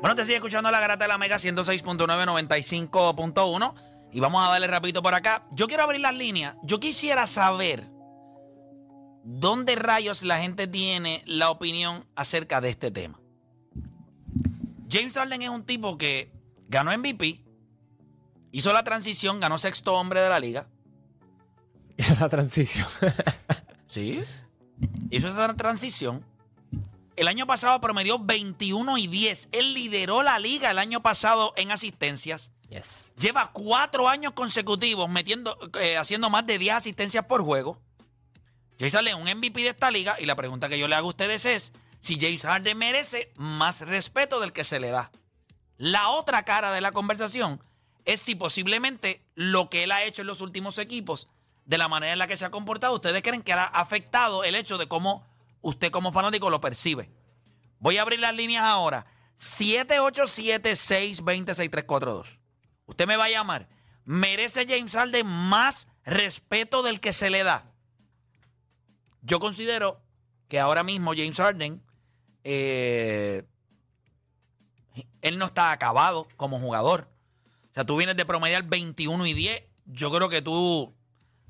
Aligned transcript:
Bueno, 0.02 0.16
te 0.16 0.26
sigue 0.26 0.36
escuchando 0.38 0.72
la 0.72 0.80
garata 0.80 1.04
de 1.06 1.10
la 1.10 1.18
Mega 1.18 1.38
106.995.1 1.38 3.74
y 4.12 4.20
vamos 4.20 4.46
a 4.46 4.50
darle 4.50 4.68
rapidito 4.68 5.02
por 5.02 5.14
acá. 5.14 5.48
Yo 5.52 5.68
quiero 5.68 5.84
abrir 5.84 6.02
las 6.02 6.16
líneas. 6.16 6.56
Yo 6.64 6.80
quisiera 6.80 7.28
saber 7.28 7.90
dónde 9.24 9.76
rayos 9.76 10.24
la 10.24 10.40
gente 10.40 10.68
tiene 10.68 11.24
la 11.26 11.50
opinión 11.50 12.06
acerca 12.16 12.62
de 12.62 12.70
este 12.70 12.92
tema. 12.92 13.20
James 14.90 15.16
Harden 15.16 15.42
es 15.42 15.50
un 15.50 15.66
tipo 15.66 15.98
que 15.98 16.32
ganó 16.70 16.98
MVP, 16.98 17.44
hizo 18.52 18.72
la 18.72 18.84
transición, 18.84 19.40
ganó 19.40 19.58
sexto 19.58 19.94
hombre 19.96 20.22
de 20.22 20.30
la 20.30 20.40
liga. 20.40 20.68
Es 21.98 22.20
la 22.20 22.30
transición. 22.30 22.88
Sí. 23.90 24.22
Hizo 25.10 25.30
esa 25.30 25.54
transición. 25.56 26.26
El 27.16 27.30
año 27.30 27.48
pasado 27.48 27.80
promedió 27.80 28.20
21 28.20 28.98
y 28.98 29.08
10. 29.08 29.48
Él 29.54 29.74
lideró 29.74 30.24
la 30.24 30.38
liga 30.40 30.70
el 30.70 30.78
año 30.78 31.02
pasado 31.02 31.54
en 31.56 31.72
asistencias. 31.72 32.52
Lleva 33.18 33.52
cuatro 33.52 34.10
años 34.10 34.34
consecutivos 34.34 35.10
metiendo, 35.10 35.58
eh, 35.80 35.98
haciendo 35.98 36.30
más 36.30 36.46
de 36.46 36.58
10 36.58 36.76
asistencias 36.76 37.26
por 37.26 37.44
juego. 37.44 37.80
James 38.80 38.94
Harden 38.94 39.18
es 39.18 39.24
un 39.24 39.40
MVP 39.40 39.62
de 39.62 39.70
esta 39.70 39.90
liga. 39.90 40.18
Y 40.20 40.26
la 40.26 40.36
pregunta 40.36 40.70
que 40.70 40.78
yo 40.78 40.88
le 40.88 40.96
hago 40.96 41.08
a 41.08 41.12
ustedes 41.12 41.46
es 41.46 41.74
si 42.00 42.20
James 42.20 42.42
Harden 42.42 42.78
merece 42.78 43.32
más 43.36 43.82
respeto 43.82 44.40
del 44.40 44.54
que 44.54 44.64
se 44.64 44.80
le 44.80 44.90
da. 44.90 45.12
La 45.78 46.10
otra 46.10 46.44
cara 46.44 46.72
de 46.72 46.82
la 46.82 46.92
conversación 46.92 47.64
es 48.06 48.22
si 48.22 48.36
posiblemente 48.36 49.24
lo 49.36 49.70
que 49.70 49.84
él 49.84 49.92
ha 49.92 50.04
hecho 50.04 50.22
en 50.22 50.28
los 50.28 50.42
últimos 50.42 50.78
equipos, 50.78 51.28
de 51.66 51.78
la 51.78 51.90
manera 51.90 52.14
en 52.14 52.20
la 52.20 52.28
que 52.28 52.38
se 52.38 52.46
ha 52.46 52.52
comportado, 52.52 52.96
ustedes 52.96 53.22
creen 53.22 53.42
que 53.42 53.52
ha 53.52 53.66
afectado 53.66 54.46
el 54.46 54.56
hecho 54.56 54.78
de 54.78 54.88
cómo 54.88 55.28
usted 55.62 55.92
como 55.92 56.14
fanático 56.14 56.50
lo 56.50 56.62
percibe. 56.62 57.12
Voy 57.80 57.98
a 57.98 58.04
abrir 58.04 58.22
las 58.22 58.34
líneas 58.34 58.64
ahora. 58.64 59.06
787-620-6342. 59.38 62.37
Usted 62.88 63.06
me 63.06 63.18
va 63.18 63.26
a 63.26 63.30
llamar. 63.30 63.70
¿Merece 64.06 64.66
James 64.68 64.94
Harden 64.94 65.28
más 65.28 65.88
respeto 66.04 66.82
del 66.82 67.00
que 67.00 67.14
se 67.14 67.30
le 67.30 67.44
da? 67.44 67.72
Yo 69.22 69.40
considero 69.40 70.02
que 70.48 70.60
ahora 70.60 70.84
mismo 70.84 71.12
James 71.12 71.36
Harden, 71.36 71.84
eh, 72.44 73.44
él 75.22 75.38
no 75.38 75.46
está 75.46 75.72
acabado 75.72 76.28
como 76.38 76.60
jugador. 76.60 77.10
O 77.72 77.74
sea, 77.74 77.86
tú 77.86 77.98
vienes 77.98 78.16
de 78.16 78.26
promediar 78.26 78.64
21 78.64 79.26
y 79.28 79.34
10. 79.34 79.64
Yo 79.86 80.12
creo 80.12 80.30
que 80.30 80.42
tú 80.42 80.96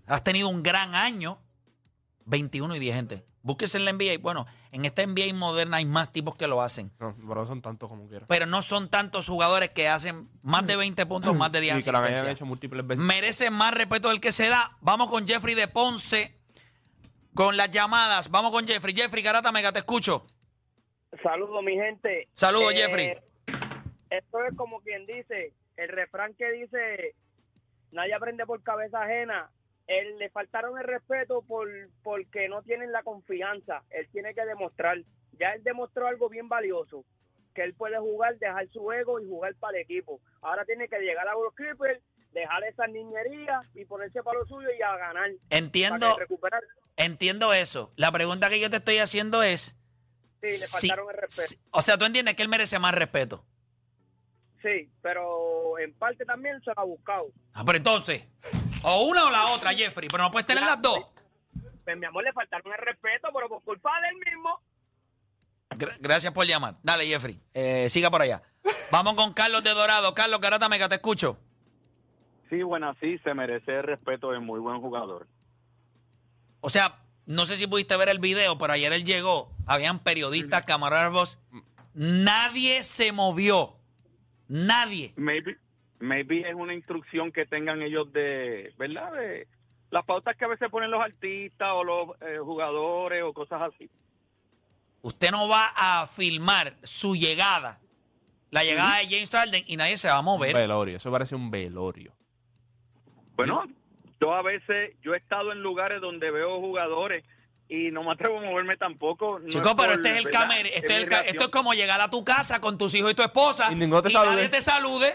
has 0.07 0.23
tenido 0.23 0.49
un 0.49 0.63
gran 0.63 0.95
año. 0.95 1.39
21 2.25 2.75
y 2.75 2.79
10, 2.79 2.95
gente. 2.95 3.25
Búsquese 3.47 3.77
en 3.77 3.85
la 3.85 3.93
NBA. 3.93 4.17
Bueno, 4.19 4.45
en 4.73 4.83
esta 4.83 5.05
NBA 5.07 5.33
moderna 5.33 5.77
hay 5.77 5.85
más 5.85 6.11
tipos 6.11 6.35
que 6.35 6.47
lo 6.47 6.61
hacen. 6.61 6.91
No, 6.99 7.15
pero 7.27 7.45
son 7.45 7.61
tantos 7.61 7.87
como 7.87 8.05
quieras. 8.09 8.27
Pero 8.27 8.45
no 8.45 8.61
son 8.61 8.89
tantos 8.89 9.25
jugadores 9.27 9.69
que 9.69 9.87
hacen 9.87 10.27
más 10.43 10.67
de 10.67 10.75
20 10.75 11.05
puntos, 11.05 11.33
más 11.33 11.49
de 11.53 11.61
10 11.61 11.79
Y 11.79 11.83
que 11.83 11.91
la 11.93 12.03
hayan 12.03 12.27
hecho 12.27 12.45
múltiples 12.45 12.85
veces. 12.85 13.05
Merece 13.05 13.49
más 13.49 13.73
respeto 13.73 14.09
del 14.09 14.19
que 14.19 14.33
se 14.33 14.49
da. 14.49 14.77
Vamos 14.81 15.09
con 15.09 15.25
Jeffrey 15.25 15.55
de 15.55 15.69
Ponce. 15.69 16.35
Con 17.33 17.55
las 17.55 17.71
llamadas. 17.71 18.29
Vamos 18.29 18.51
con 18.51 18.67
Jeffrey. 18.67 18.93
Jeffrey, 18.93 19.23
Garata 19.23 19.51
Mega, 19.53 19.71
te 19.71 19.79
escucho. 19.79 20.25
Saludos, 21.23 21.63
mi 21.63 21.73
gente. 21.75 22.27
Saludos, 22.33 22.73
Eh, 22.73 22.75
Jeffrey. 22.77 23.13
Esto 24.09 24.43
es 24.43 24.57
como 24.57 24.81
quien 24.81 25.05
dice, 25.05 25.53
el 25.77 25.87
refrán 25.89 26.33
que 26.33 26.51
dice, 26.51 27.15
nadie 27.91 28.13
aprende 28.13 28.45
por 28.45 28.61
cabeza 28.61 29.01
ajena. 29.03 29.49
Él 29.87 30.17
le 30.17 30.29
faltaron 30.29 30.77
el 30.77 30.83
respeto 30.83 31.41
por 31.41 31.69
porque 32.03 32.49
no 32.49 32.61
tienen 32.61 32.91
la 32.91 33.03
confianza. 33.03 33.83
Él 33.89 34.07
tiene 34.11 34.33
que 34.33 34.45
demostrar. 34.45 34.97
Ya 35.39 35.53
él 35.53 35.63
demostró 35.63 36.07
algo 36.07 36.29
bien 36.29 36.49
valioso, 36.49 37.05
que 37.55 37.63
él 37.63 37.73
puede 37.73 37.97
jugar, 37.97 38.37
dejar 38.37 38.67
su 38.69 38.91
ego 38.91 39.19
y 39.19 39.27
jugar 39.27 39.55
para 39.55 39.77
el 39.77 39.83
equipo. 39.83 40.19
Ahora 40.41 40.65
tiene 40.65 40.89
que 40.89 40.99
llegar 40.99 41.27
a 41.27 41.33
los 41.33 41.53
Clippers, 41.53 42.01
dejar 42.31 42.63
esa 42.65 42.87
niñería 42.87 43.61
y 43.73 43.85
ponerse 43.85 44.21
para 44.23 44.39
lo 44.39 44.45
suyo 44.45 44.67
y 44.77 44.81
a 44.81 44.97
ganar. 44.97 45.31
Entiendo, 45.49 46.17
Para 46.41 46.59
entiendo 46.97 47.53
eso. 47.53 47.93
La 47.95 48.11
pregunta 48.11 48.49
que 48.49 48.59
yo 48.59 48.69
te 48.69 48.77
estoy 48.77 48.97
haciendo 48.97 49.41
es. 49.41 49.75
Sí, 50.41 50.59
le 50.59 50.67
faltaron 50.67 51.09
el 51.09 51.17
respeto. 51.17 51.61
o 51.71 51.81
sea, 51.81 51.97
tú 51.97 52.05
entiendes 52.05 52.35
que 52.35 52.43
él 52.43 52.49
merece 52.49 52.77
más 52.77 52.93
respeto. 52.93 53.45
Sí, 54.61 54.89
pero 55.01 55.77
en 55.79 55.93
parte 55.93 56.25
también 56.25 56.59
se 56.61 56.71
lo 56.75 56.79
ha 56.79 56.83
buscado. 56.83 57.31
Ah, 57.53 57.63
pero 57.65 57.77
entonces, 57.77 58.27
o 58.83 59.03
una 59.03 59.25
o 59.25 59.29
la 59.29 59.47
otra, 59.47 59.71
Jeffrey, 59.73 60.07
pero 60.09 60.23
no 60.23 60.31
puedes 60.31 60.45
tener 60.47 60.63
las 60.63 60.81
dos. 60.81 60.99
Pues 61.83 61.97
mi 61.97 62.05
amor, 62.05 62.23
le 62.23 62.33
faltaron 62.33 62.71
el 62.73 62.79
respeto, 62.85 63.29
pero 63.33 63.47
por 63.49 63.61
culpa 63.63 63.91
del 64.01 64.15
mismo. 64.17 64.59
Gra- 65.69 65.97
gracias 65.99 66.33
por 66.33 66.45
llamar. 66.45 66.75
Dale, 66.83 67.05
Jeffrey. 67.07 67.39
Eh, 67.53 67.87
siga 67.89 68.09
por 68.09 68.21
allá. 68.21 68.41
Vamos 68.91 69.13
con 69.15 69.33
Carlos 69.33 69.63
de 69.63 69.69
Dorado. 69.73 70.13
Carlos 70.13 70.39
Garata 70.41 70.67
Mega, 70.69 70.89
te 70.89 70.95
escucho. 70.95 71.37
Sí, 72.49 72.61
bueno, 72.63 72.95
sí, 73.01 73.17
se 73.19 73.33
merece 73.33 73.71
el 73.75 73.83
respeto 73.83 74.31
de 74.31 74.39
muy 74.39 74.59
buen 74.59 74.79
jugador. 74.81 75.27
O 76.61 76.69
sea, 76.69 76.99
no 77.25 77.45
sé 77.45 77.57
si 77.57 77.67
pudiste 77.67 77.95
ver 77.97 78.09
el 78.09 78.19
video, 78.19 78.57
pero 78.57 78.73
ayer 78.73 78.91
él 78.93 79.03
llegó. 79.03 79.51
Habían 79.65 79.99
periodistas, 79.99 80.63
camarógrafos. 80.63 81.39
Nadie 81.93 82.83
se 82.83 83.11
movió. 83.11 83.75
Nadie. 84.47 85.13
Maybe, 85.17 85.57
maybe 85.99 86.47
es 86.47 86.55
una 86.55 86.73
instrucción 86.73 87.31
que 87.31 87.45
tengan 87.45 87.81
ellos 87.81 88.11
de, 88.13 88.73
¿verdad? 88.77 89.11
De 89.13 89.47
las 89.89 90.05
pautas 90.05 90.35
que 90.37 90.45
a 90.45 90.49
veces 90.49 90.69
ponen 90.69 90.91
los 90.91 91.01
artistas 91.01 91.69
o 91.73 91.83
los 91.83 92.09
eh, 92.21 92.37
jugadores 92.39 93.23
o 93.23 93.33
cosas 93.33 93.61
así. 93.61 93.89
Usted 95.01 95.31
no 95.31 95.47
va 95.47 95.71
a 95.75 96.07
filmar 96.07 96.75
su 96.83 97.15
llegada, 97.15 97.79
la 98.51 98.63
llegada 98.63 98.97
de 98.97 99.05
James 99.05 99.31
Harden, 99.31 99.63
y 99.67 99.77
nadie 99.77 99.97
se 99.97 100.07
va 100.07 100.15
a 100.15 100.19
Un 100.19 100.25
mover. 100.25 100.53
velorio. 100.53 100.97
Eso 100.97 101.11
parece 101.11 101.35
un 101.35 101.49
velorio. 101.51 102.13
Bueno, 103.35 103.63
yo 104.19 104.33
a 104.33 104.41
veces, 104.41 104.95
yo 105.01 105.13
he 105.13 105.17
estado 105.17 105.51
en 105.51 105.61
lugares 105.61 106.01
donde 106.01 106.31
veo 106.31 106.59
jugadores 106.59 107.23
y 107.69 107.91
no 107.91 108.03
me 108.03 108.11
atrevo 108.13 108.39
a 108.39 108.41
moverme 108.41 108.75
tampoco. 108.77 109.39
No 109.39 109.47
Chicos, 109.49 109.73
pero 109.77 109.93
por, 109.93 110.05
este 110.05 110.09
es 110.09 110.25
el 110.25 110.31
camer, 110.31 110.65
este 110.67 110.85
es 110.87 111.03
el 111.03 111.07
ca- 111.09 111.21
esto 111.21 111.43
es 111.45 111.49
como 111.49 111.73
llegar 111.73 112.01
a 112.01 112.09
tu 112.09 112.23
casa 112.25 112.59
con 112.59 112.77
tus 112.77 112.93
hijos 112.95 113.11
y 113.11 113.15
tu 113.15 113.21
esposa 113.21 113.71
Y 113.71 113.75
y 113.75 113.87
nadie 113.87 114.49
te 114.49 114.61
salude. 114.61 115.13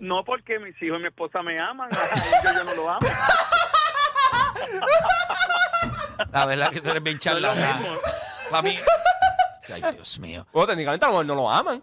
No 0.00 0.24
porque 0.24 0.58
mis 0.58 0.74
hijos 0.82 0.98
y 0.98 1.02
mi 1.02 1.08
esposa 1.08 1.42
me 1.42 1.58
aman, 1.60 1.88
yo, 1.90 2.52
yo 2.52 2.64
no 2.64 2.74
lo 2.74 2.90
amo. 2.90 3.06
La 6.32 6.46
verdad 6.46 6.70
que 6.70 6.80
tú 6.80 6.90
eres 6.90 7.02
bien 7.02 7.18
charlatán. 7.18 7.82
Para 8.50 8.62
mí. 8.62 8.76
Ay, 9.72 9.82
Dios 9.94 10.18
mío. 10.18 10.46
Bueno, 10.52 10.68
técnicamente 10.68 11.04
a 11.04 11.08
lo 11.08 11.12
mejor 11.14 11.26
no 11.26 11.34
lo 11.34 11.50
aman. 11.50 11.82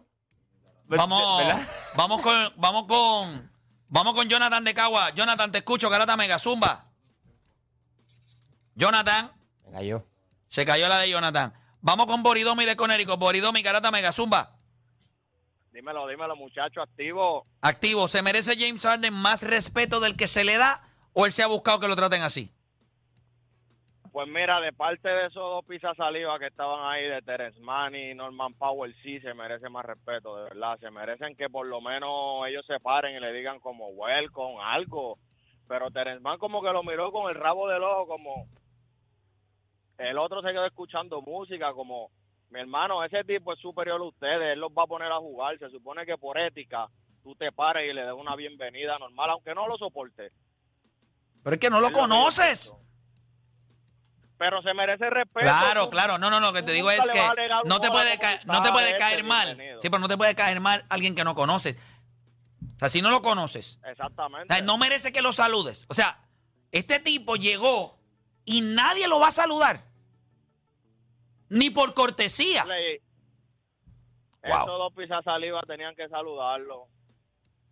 Vamos, 0.86 1.38
¿Verdad? 1.44 1.62
vamos 1.96 2.22
con, 2.22 2.54
vamos 2.58 2.86
con, 2.86 3.52
vamos 3.88 4.14
con 4.14 4.28
Jonathan 4.28 4.64
de 4.64 4.74
Cagua. 4.74 5.10
Jonathan, 5.12 5.52
te 5.52 5.60
escucho, 5.60 5.90
Garata 5.90 6.18
Mega, 6.18 6.38
Zumba. 6.38 6.86
Jonathan, 8.76 9.32
Venga 9.66 9.82
yo. 9.84 10.06
se 10.50 10.66
cayó 10.66 10.88
la 10.90 11.00
de 11.00 11.10
Jonathan. 11.10 11.54
Vamos 11.82 12.08
con 12.08 12.22
Boridomi 12.24 12.66
de 12.66 12.76
Conérico. 12.76 13.18
Boridomi, 13.18 13.62
Garata 13.62 13.90
Mega, 13.90 14.12
Zumba. 14.12 14.58
Dímelo, 15.72 16.06
dímelo, 16.08 16.36
muchacho, 16.36 16.82
activo. 16.82 17.46
Activo, 17.62 18.08
¿se 18.10 18.22
merece 18.22 18.56
James 18.58 18.82
Harden 18.82 19.14
más 19.14 19.42
respeto 19.42 20.02
del 20.02 20.18
que 20.18 20.28
se 20.28 20.44
le 20.44 20.58
da 20.58 20.82
o 21.14 21.26
él 21.26 21.32
se 21.32 21.44
ha 21.44 21.48
buscado 21.48 21.80
que 21.80 21.88
lo 21.88 21.96
traten 21.96 22.24
así? 22.24 22.52
Pues 24.12 24.28
mira, 24.28 24.60
de 24.60 24.74
parte 24.74 25.08
de 25.08 25.28
esos 25.28 25.42
dos 25.42 25.64
pizzas 25.66 25.96
saliva 25.96 26.38
que 26.38 26.48
estaban 26.48 26.92
ahí, 26.92 27.08
de 27.08 27.22
Terence 27.22 27.58
Mann 27.62 27.96
y 27.96 28.14
Norman 28.14 28.54
Powell, 28.56 28.94
sí 29.02 29.22
se 29.22 29.34
merece 29.34 29.70
más 29.70 29.86
respeto, 29.86 30.36
de 30.36 30.44
verdad. 30.44 30.78
Se 30.82 30.92
merecen 30.92 31.38
que 31.38 31.50
por 31.50 31.66
lo 31.66 31.80
menos 31.80 32.46
ellos 32.50 32.66
se 32.66 32.82
paren 32.82 33.16
y 33.16 33.22
le 33.22 33.32
digan 33.32 33.62
como 33.62 33.88
welcome, 33.88 34.62
algo. 34.62 35.18
Pero 35.70 35.90
Terence 35.92 36.20
Mann 36.20 36.40
como 36.40 36.62
que 36.62 36.74
lo 36.74 36.84
miró 36.84 37.14
con 37.14 37.30
el 37.30 37.36
rabo 37.36 37.70
del 37.70 37.84
ojo, 37.84 38.08
como... 38.08 38.48
El 39.98 40.18
otro 40.18 40.42
se 40.42 40.50
quedó 40.50 40.66
escuchando 40.66 41.22
música, 41.22 41.72
como... 41.72 42.12
Mi 42.52 42.60
hermano, 42.60 43.04
ese 43.04 43.24
tipo 43.24 43.54
es 43.54 43.60
superior 43.60 44.00
a 44.00 44.04
ustedes, 44.04 44.54
él 44.54 44.60
los 44.60 44.72
va 44.72 44.84
a 44.84 44.88
poner 44.88 45.12
a 45.12 45.18
jugar. 45.18 45.58
Se 45.58 45.70
supone 45.70 46.06
que 46.06 46.18
por 46.18 46.38
ética 46.38 46.88
tú 47.24 47.34
te 47.36 47.52
pares 47.52 47.90
y 47.90 47.94
le 47.94 48.04
des 48.04 48.14
una 48.14 48.36
bienvenida 48.36 49.00
normal, 49.00 49.30
aunque 49.32 49.56
no 49.56 49.68
lo 49.68 49.78
soporte. 49.78 50.32
Pero 51.44 51.54
es 51.54 51.60
que 51.60 51.70
no 51.70 51.80
lo 51.80 51.92
conoces. 51.92 52.74
Pero 54.38 54.62
se 54.64 54.74
merece 54.74 55.10
respeto. 55.10 55.46
Claro, 55.46 55.84
Tú- 55.86 55.90
claro. 55.92 56.18
No, 56.18 56.30
no, 56.30 56.40
no. 56.40 56.48
Lo 56.48 56.54
que 56.54 56.64
te 56.64 56.72
digo 56.72 56.90
es 56.92 57.00
que 57.10 57.20
no 57.66 57.80
te 57.80 57.90
puede, 57.92 58.18
caer, 58.18 58.40
Este, 58.42 59.24
mal. 59.24 59.46
bienvenido. 59.48 59.80
Sí, 59.80 59.90
pero 59.90 60.00
no 60.00 60.08
te 60.08 60.18
puede 60.18 60.36
caer 60.36 60.60
mal 60.60 60.84
alguien 60.90 61.16
que 61.16 61.24
no 61.24 61.36
conoces. 61.36 61.78
O 62.76 62.80
sea, 62.80 62.90
si 62.90 63.02
no 63.02 63.12
lo 63.12 63.22
conoces. 63.22 63.80
O 63.84 63.88
Exactamente. 63.88 64.52
sea, 64.54 64.64
no 64.64 64.78
merece 64.80 65.12
que 65.12 65.22
lo 65.22 65.32
saludes. 65.32 65.86
O 65.90 65.94
sea, 65.94 66.20
Este 66.74 67.00
tipo 67.00 67.36
llegó 67.36 67.98
y 68.46 68.62
nadie 68.62 69.08
lo 69.10 69.20
va 69.20 69.28
a 69.28 69.32
saludar. 69.32 69.84
Ni 71.52 71.70
por 71.70 71.94
cortesía. 71.94 72.64
Play. 72.64 73.00
Wow. 74.44 74.52
Estos 74.60 74.78
dos 74.80 74.94
pizzas 74.94 75.24
saliva 75.24 75.62
tenían 75.68 75.94
que 75.96 76.08
saludarlo. 76.08 76.88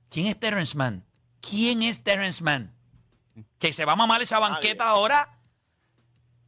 ¿Quién 0.10 0.28
es 0.28 0.40
Terrence 0.40 0.76
Mann? 0.78 1.06
¿Quién 1.42 1.82
es 1.84 2.04
Terrence 2.04 2.44
Mann? 2.44 2.76
Que 3.58 3.74
se 3.74 3.86
va 3.86 3.94
a 3.94 3.96
mamar 3.96 4.22
esa 4.22 4.38
banqueta 4.40 4.84
Nadie. 4.84 4.98
ahora. 4.98 5.40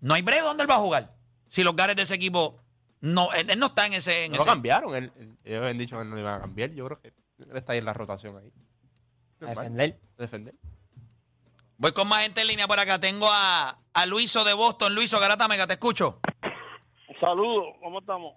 No 0.01 0.13
hay 0.13 0.21
breve 0.23 0.41
donde 0.41 0.63
él 0.63 0.69
va 0.69 0.75
a 0.75 0.79
jugar. 0.79 1.15
Si 1.49 1.63
los 1.63 1.75
gares 1.75 1.95
de 1.95 2.01
ese 2.03 2.15
equipo. 2.15 2.59
No, 2.99 3.31
él, 3.33 3.49
él 3.49 3.59
no 3.59 3.67
está 3.67 3.85
en 3.85 3.93
ese. 3.93 4.25
En 4.25 4.31
No 4.31 4.37
lo 4.37 4.43
ese- 4.43 4.51
cambiaron. 4.51 4.95
él- 4.95 5.11
él- 5.15 5.37
ellos 5.43 5.61
habían 5.61 5.77
dicho 5.77 5.97
que 5.97 6.03
no 6.05 6.15
lo 6.15 6.19
iban 6.21 6.35
a 6.35 6.41
cambiar. 6.41 6.71
Yo 6.73 6.85
creo 6.85 7.01
que 7.01 7.07
él 7.49 7.57
está 7.57 7.71
ahí 7.73 7.79
en 7.79 7.85
la 7.85 7.93
rotación 7.93 8.37
ahí. 8.37 8.51
A 9.41 9.45
defender. 9.55 9.99
Defender. 10.17 10.55
Voy 11.77 11.93
con 11.93 12.07
más 12.07 12.23
gente 12.23 12.41
en 12.41 12.47
línea 12.47 12.67
por 12.67 12.79
acá. 12.79 12.99
Tengo 12.99 13.27
a, 13.31 13.79
a 13.93 14.05
Luiso 14.05 14.43
de 14.43 14.53
Boston. 14.53 14.93
Luiso 14.93 15.19
Garata 15.19 15.47
Mega, 15.47 15.65
te 15.65 15.73
escucho. 15.73 16.19
Saludos, 17.21 17.75
¿cómo 17.81 17.99
estamos? 17.99 18.33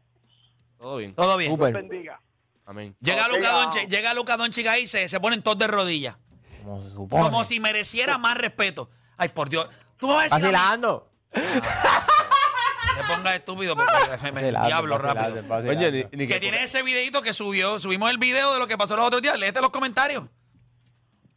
Todo 0.79 0.97
bien. 0.99 1.15
Todo 1.15 1.37
bien. 1.37 1.51
Súper. 1.51 1.73
Bendiga. 1.73 2.21
Amén. 2.67 2.95
Llega 3.01 3.27
Ok, 3.27 3.33
Luca. 3.35 3.51
Doncic, 3.53 3.89
llega 3.89 4.15
Luca 4.15 4.37
Doncic 4.37 4.67
ahí, 4.67 4.87
se, 4.87 5.09
se 5.09 5.19
ponen 5.21 5.43
todos 5.43 5.59
de 5.59 5.67
rodillas. 5.67 6.17
Como 6.63 6.81
se 6.83 6.91
supone. 6.91 7.23
Como 7.23 7.45
si 7.45 7.61
mereciera 7.61 8.17
más 8.19 8.37
respeto. 8.37 8.91
Ay, 9.17 9.31
por 9.31 9.49
Dios. 9.49 9.69
Tú 9.97 10.09
me 10.09 10.15
vas 10.15 10.33
a 10.33 10.37
decir 10.37 10.49
a 10.49 10.49
mí- 10.49 10.53
Vacilando. 10.57 11.11
te 11.35 13.03
pongas 13.15 13.35
estúpido 13.35 13.75
porque 13.77 13.93
me, 14.23 14.33
me- 14.33 14.41
Vacilando, 14.41 14.67
diablo 14.69 14.95
vacilando, 14.99 15.21
rápido. 15.23 15.49
vacilando. 15.49 15.87
Oye, 15.87 16.09
ni, 16.13 16.19
ni 16.19 16.27
Que 16.29 16.41
tiene 16.41 16.63
ese 16.65 16.83
videito 16.83 17.23
que 17.23 17.33
subió, 17.35 17.79
subimos 17.79 18.11
el 18.11 18.19
video 18.19 18.53
de 18.55 18.59
lo 18.61 18.67
que 18.67 18.79
pasó 18.79 18.97
los 18.97 19.07
otros 19.07 19.21
días. 19.23 19.39
Léete 19.39 19.61
los 19.61 19.71
comentarios. 19.71 20.25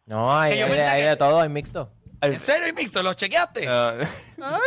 No, 0.05 0.37
hay, 0.37 0.53
hay- 0.61 0.79
hay 0.79 1.01
de 1.03 1.15
todo, 1.17 1.41
hay 1.41 1.49
mixto. 1.49 1.91
¿En 2.21 2.39
serio, 2.39 2.73
mixto? 2.73 3.03
¿Los 3.03 3.15
chequeaste? 3.15 3.67
Ah, 3.67 3.95
¡Ay! 4.41 4.59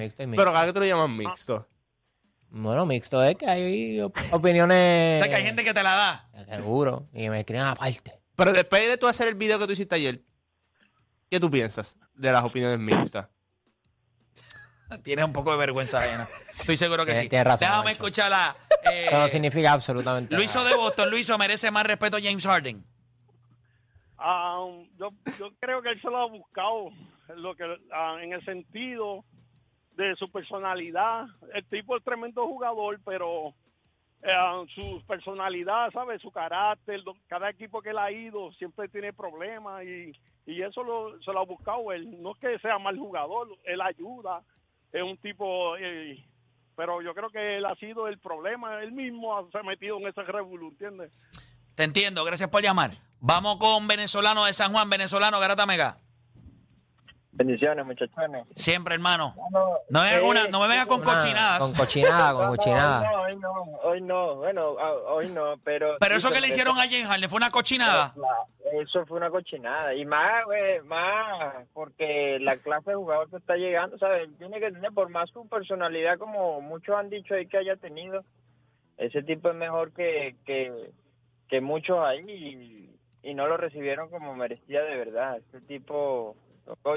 Mixto 0.00 0.22
y 0.22 0.26
mixto. 0.26 0.40
Pero 0.42 0.52
cada 0.52 0.66
que 0.66 0.72
te 0.72 0.80
lo 0.80 0.86
llaman 0.86 1.16
mixto. 1.16 1.68
Bueno, 2.50 2.86
mixto 2.86 3.22
es 3.22 3.36
que 3.36 3.46
hay 3.46 4.00
op- 4.00 4.16
opiniones. 4.32 5.20
O 5.20 5.24
sea, 5.24 5.28
que 5.28 5.34
hay 5.36 5.44
gente 5.44 5.64
que 5.64 5.74
te 5.74 5.82
la 5.82 5.94
da. 5.94 6.30
Seguro. 6.56 7.06
Y 7.12 7.28
me 7.28 7.40
escriben 7.40 7.64
aparte. 7.66 8.20
Pero 8.36 8.52
después 8.52 8.86
de 8.88 8.96
tú 8.96 9.06
hacer 9.08 9.28
el 9.28 9.34
video 9.34 9.58
que 9.58 9.66
tú 9.66 9.72
hiciste 9.72 9.94
ayer, 9.96 10.20
¿qué 11.30 11.38
tú 11.40 11.50
piensas 11.50 11.96
de 12.14 12.32
las 12.32 12.44
opiniones 12.44 12.78
mixtas? 12.78 13.28
Tienes 15.02 15.24
un 15.26 15.32
poco 15.34 15.50
de 15.52 15.58
vergüenza 15.58 15.98
ajena. 15.98 16.26
Estoy 16.56 16.76
seguro 16.78 17.04
que 17.04 17.12
Tienes- 17.12 17.22
sí. 17.24 17.28
tienes 17.28 17.46
razón, 17.46 17.60
Déjame 17.68 17.84
Mancho. 17.84 17.90
escucharla. 18.06 18.56
Eh, 18.90 19.06
Eso 19.08 19.18
no 19.18 19.28
significa 19.28 19.72
absolutamente 19.72 20.34
Luiso 20.34 20.58
nada. 20.60 20.70
de 20.70 20.76
Boston, 20.76 21.10
Luiso 21.10 21.36
merece 21.36 21.70
más 21.70 21.84
respeto 21.84 22.16
a 22.16 22.20
James 22.22 22.46
Harden. 22.46 22.82
Ah, 24.16 24.64
yo, 24.98 25.10
yo 25.38 25.50
creo 25.60 25.82
que 25.82 25.90
él 25.90 26.00
se 26.00 26.08
lo 26.08 26.16
ha 26.18 26.28
buscado 26.28 26.90
lo 27.36 27.54
que 27.54 27.64
ah, 27.92 28.16
en 28.22 28.32
el 28.32 28.44
sentido 28.44 29.24
de 29.98 30.14
su 30.16 30.30
personalidad. 30.30 31.26
El 31.52 31.64
tipo 31.66 31.96
es 31.96 32.04
tremendo 32.04 32.46
jugador, 32.46 33.00
pero 33.04 33.52
eh, 34.22 34.66
su 34.74 35.02
personalidad, 35.06 35.90
¿sabes? 35.90 36.22
Su 36.22 36.30
carácter, 36.30 37.02
cada 37.26 37.50
equipo 37.50 37.82
que 37.82 37.90
él 37.90 37.98
ha 37.98 38.12
ido 38.12 38.52
siempre 38.52 38.88
tiene 38.88 39.12
problemas 39.12 39.84
y, 39.84 40.12
y 40.46 40.62
eso 40.62 40.84
lo, 40.84 41.20
se 41.20 41.32
lo 41.32 41.40
ha 41.40 41.44
buscado 41.44 41.92
él. 41.92 42.22
No 42.22 42.32
es 42.32 42.38
que 42.38 42.58
sea 42.60 42.78
mal 42.78 42.96
jugador, 42.96 43.48
él 43.64 43.80
ayuda, 43.80 44.42
es 44.92 45.02
un 45.02 45.16
tipo... 45.18 45.76
eh, 45.76 46.24
pero 46.76 47.02
yo 47.02 47.12
creo 47.12 47.28
que 47.30 47.56
él 47.56 47.66
ha 47.66 47.74
sido 47.74 48.06
el 48.06 48.20
problema, 48.20 48.80
él 48.80 48.92
mismo 48.92 49.50
se 49.50 49.58
ha 49.58 49.64
metido 49.64 49.98
en 49.98 50.06
ese 50.06 50.22
revolú, 50.22 50.68
¿entiendes? 50.68 51.10
Te 51.74 51.82
entiendo, 51.82 52.24
gracias 52.24 52.50
por 52.50 52.62
llamar. 52.62 52.92
Vamos 53.18 53.56
con 53.56 53.88
venezolano 53.88 54.44
de 54.44 54.52
San 54.52 54.70
Juan, 54.72 54.88
venezolano, 54.88 55.40
Garata 55.40 55.66
Mega. 55.66 55.98
Bendiciones, 57.38 57.86
muchachones. 57.86 58.44
Siempre, 58.56 58.94
hermano. 58.94 59.32
No, 59.52 59.78
No, 59.90 60.04
eh, 60.04 60.20
una- 60.20 60.48
no 60.48 60.60
me 60.60 60.66
vengas 60.68 60.86
con 60.86 61.00
Una- 61.02 61.14
cochinadas. 61.14 61.60
Con 61.60 61.72
cochinada, 61.72 62.32
con 62.32 62.42
no, 62.46 62.50
cochinada. 62.50 63.10
No, 63.12 63.20
hoy 63.22 63.36
no, 63.36 63.52
hoy 63.84 64.02
no, 64.02 64.34
bueno, 64.36 64.66
hoy 65.06 65.28
no, 65.28 65.54
pero... 65.62 65.96
Pero 66.00 66.16
eso 66.16 66.30
que 66.32 66.40
le 66.40 66.48
hicieron 66.48 66.76
a 66.78 66.82
James 66.88 67.06
Harden 67.06 67.30
fue 67.30 67.36
una 67.36 67.50
cochinada. 67.50 68.12
Eso 68.82 69.06
fue 69.06 69.18
una 69.18 69.30
cochinada. 69.30 69.94
Y 69.94 70.04
más, 70.04 70.44
güey, 70.46 70.80
más, 70.82 71.64
porque 71.72 72.38
la 72.40 72.56
clase 72.56 72.90
de 72.90 72.96
jugador 72.96 73.30
que 73.30 73.36
está 73.36 73.54
llegando, 73.54 73.96
¿sabes? 73.98 74.28
Tiene 74.38 74.58
que 74.58 74.72
tener, 74.72 74.90
por 74.92 75.08
más 75.08 75.30
su 75.30 75.48
personalidad, 75.48 76.18
como 76.18 76.60
muchos 76.60 76.96
han 76.96 77.08
dicho 77.08 77.34
ahí 77.34 77.46
que 77.46 77.58
haya 77.58 77.76
tenido, 77.76 78.24
ese 78.96 79.22
tipo 79.22 79.48
es 79.48 79.54
mejor 79.54 79.92
que, 79.92 80.34
que, 80.44 80.90
que 81.48 81.60
muchos 81.60 81.98
ahí 82.00 82.24
y, 83.22 83.30
y 83.30 83.34
no 83.34 83.46
lo 83.46 83.56
recibieron 83.56 84.10
como 84.10 84.34
merecía 84.34 84.82
de 84.82 84.96
verdad. 84.96 85.38
Ese 85.38 85.60
tipo... 85.60 86.34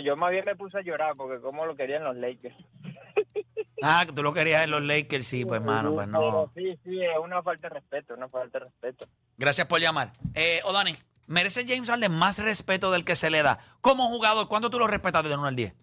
Yo 0.03 0.15
más 0.18 0.31
bien 0.31 0.45
me 0.45 0.56
puse 0.56 0.77
a 0.77 0.81
llorar 0.81 1.15
porque 1.15 1.41
como 1.41 1.65
lo 1.65 1.75
querían 1.75 2.03
los 2.03 2.15
Lakers. 2.15 2.56
Ah, 3.83 4.03
que 4.06 4.13
tú 4.13 4.21
lo 4.21 4.31
querías 4.31 4.63
en 4.63 4.69
los 4.69 4.83
Lakers, 4.83 5.25
sí, 5.25 5.44
pues, 5.44 5.59
hermano, 5.59 5.95
pues 5.95 6.07
no. 6.07 6.51
Pero 6.53 6.75
Sí, 6.75 6.79
sí, 6.83 7.01
es 7.01 7.18
una 7.19 7.41
falta 7.41 7.68
de 7.68 7.73
respeto, 7.73 8.13
una 8.13 8.29
falta 8.29 8.59
de 8.59 8.65
respeto. 8.65 9.07
Gracias 9.39 9.65
por 9.65 9.79
llamar. 9.79 10.13
Eh, 10.35 10.62
Odani, 10.65 10.95
¿merece 11.25 11.65
James 11.68 11.89
Harden 11.89 12.12
más 12.12 12.38
respeto 12.38 12.91
del 12.91 13.03
que 13.03 13.15
se 13.15 13.31
le 13.31 13.41
da? 13.41 13.57
Como 13.81 14.07
jugador, 14.09 14.47
¿cuánto 14.47 14.69
tú 14.69 14.77
lo 14.77 14.85
respetas 14.85 15.23
del 15.23 15.39
1 15.39 15.47
al 15.47 15.56
10? 15.56 15.74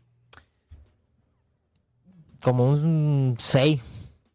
Como 2.41 2.71
un 2.71 3.35
6. 3.37 3.83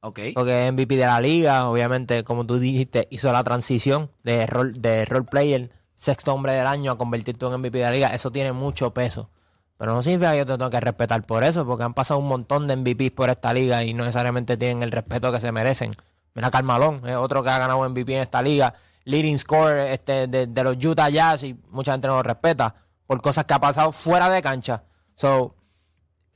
Ok. 0.02 0.20
Porque 0.34 0.68
es 0.68 0.74
MVP 0.74 0.98
de 0.98 1.06
la 1.06 1.22
liga, 1.22 1.70
obviamente, 1.70 2.26
como 2.26 2.46
tú 2.46 2.60
dijiste, 2.60 3.08
hizo 3.12 3.32
la 3.32 3.46
transición 3.46 4.12
de 4.24 4.46
rol, 4.46 4.74
de 4.74 5.06
role 5.06 5.26
player, 5.32 5.70
sexto 5.96 6.34
hombre 6.34 6.52
del 6.52 6.68
año, 6.68 6.92
a 6.92 6.98
convertirte 6.98 7.46
en 7.46 7.54
MVP 7.54 7.78
de 7.78 7.84
la 7.86 7.92
liga. 7.92 8.08
Eso 8.14 8.30
tiene 8.30 8.52
mucho 8.52 8.94
peso. 8.94 9.30
Pero 9.78 9.94
no 9.94 10.02
significa 10.02 10.32
que 10.32 10.38
yo 10.40 10.46
te 10.46 10.58
tengo 10.58 10.70
que 10.70 10.80
respetar 10.80 11.24
por 11.24 11.44
eso, 11.44 11.66
porque 11.66 11.84
han 11.84 11.94
pasado 11.94 12.20
un 12.20 12.28
montón 12.28 12.68
de 12.68 12.76
MVPs 12.78 13.12
por 13.12 13.30
esta 13.30 13.54
liga 13.54 13.84
y 13.84 13.94
no 13.94 14.04
necesariamente 14.04 14.56
tienen 14.58 14.84
el 14.84 14.92
respeto 14.92 15.32
que 15.32 15.40
se 15.40 15.52
merecen. 15.52 15.92
Mira 16.36 16.52
Carmalón, 16.52 17.08
es 17.08 17.16
otro 17.16 17.44
que 17.44 17.50
ha 17.50 17.58
ganado 17.60 17.88
MVP 17.90 18.16
en 18.16 18.22
esta 18.22 18.42
liga, 18.42 18.74
leading 19.06 19.38
scorer 19.38 19.90
este, 19.92 20.28
de, 20.28 20.48
de 20.48 20.64
los 20.64 20.84
Utah 20.84 21.10
Jazz 21.10 21.44
y 21.44 21.60
mucha 21.72 21.92
gente 21.92 22.08
no 22.08 22.16
lo 22.16 22.24
respeta 22.24 22.76
por 23.06 23.22
cosas 23.22 23.46
que 23.46 23.54
ha 23.54 23.60
pasado 23.60 23.92
fuera 23.92 24.30
de 24.30 24.42
cancha. 24.42 24.84
So, 25.16 25.56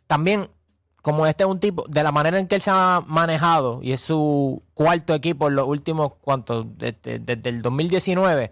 también, 0.08 0.50
como 1.02 1.26
este 1.26 1.44
es 1.44 1.50
un 1.50 1.60
tipo, 1.60 1.86
de 1.88 2.04
la 2.04 2.12
manera 2.12 2.38
en 2.40 2.48
que 2.48 2.56
él 2.56 2.62
se 2.62 2.72
ha 2.72 3.02
manejado 3.08 3.80
y 3.82 3.94
es 3.94 4.02
su 4.02 4.62
cuarto 4.74 5.14
equipo 5.14 5.48
en 5.48 5.56
los 5.56 5.68
últimos, 5.68 6.14
¿cuántos? 6.22 6.66
Desde, 6.78 7.20
desde 7.20 7.50
el 7.50 7.62
2019, 7.62 8.52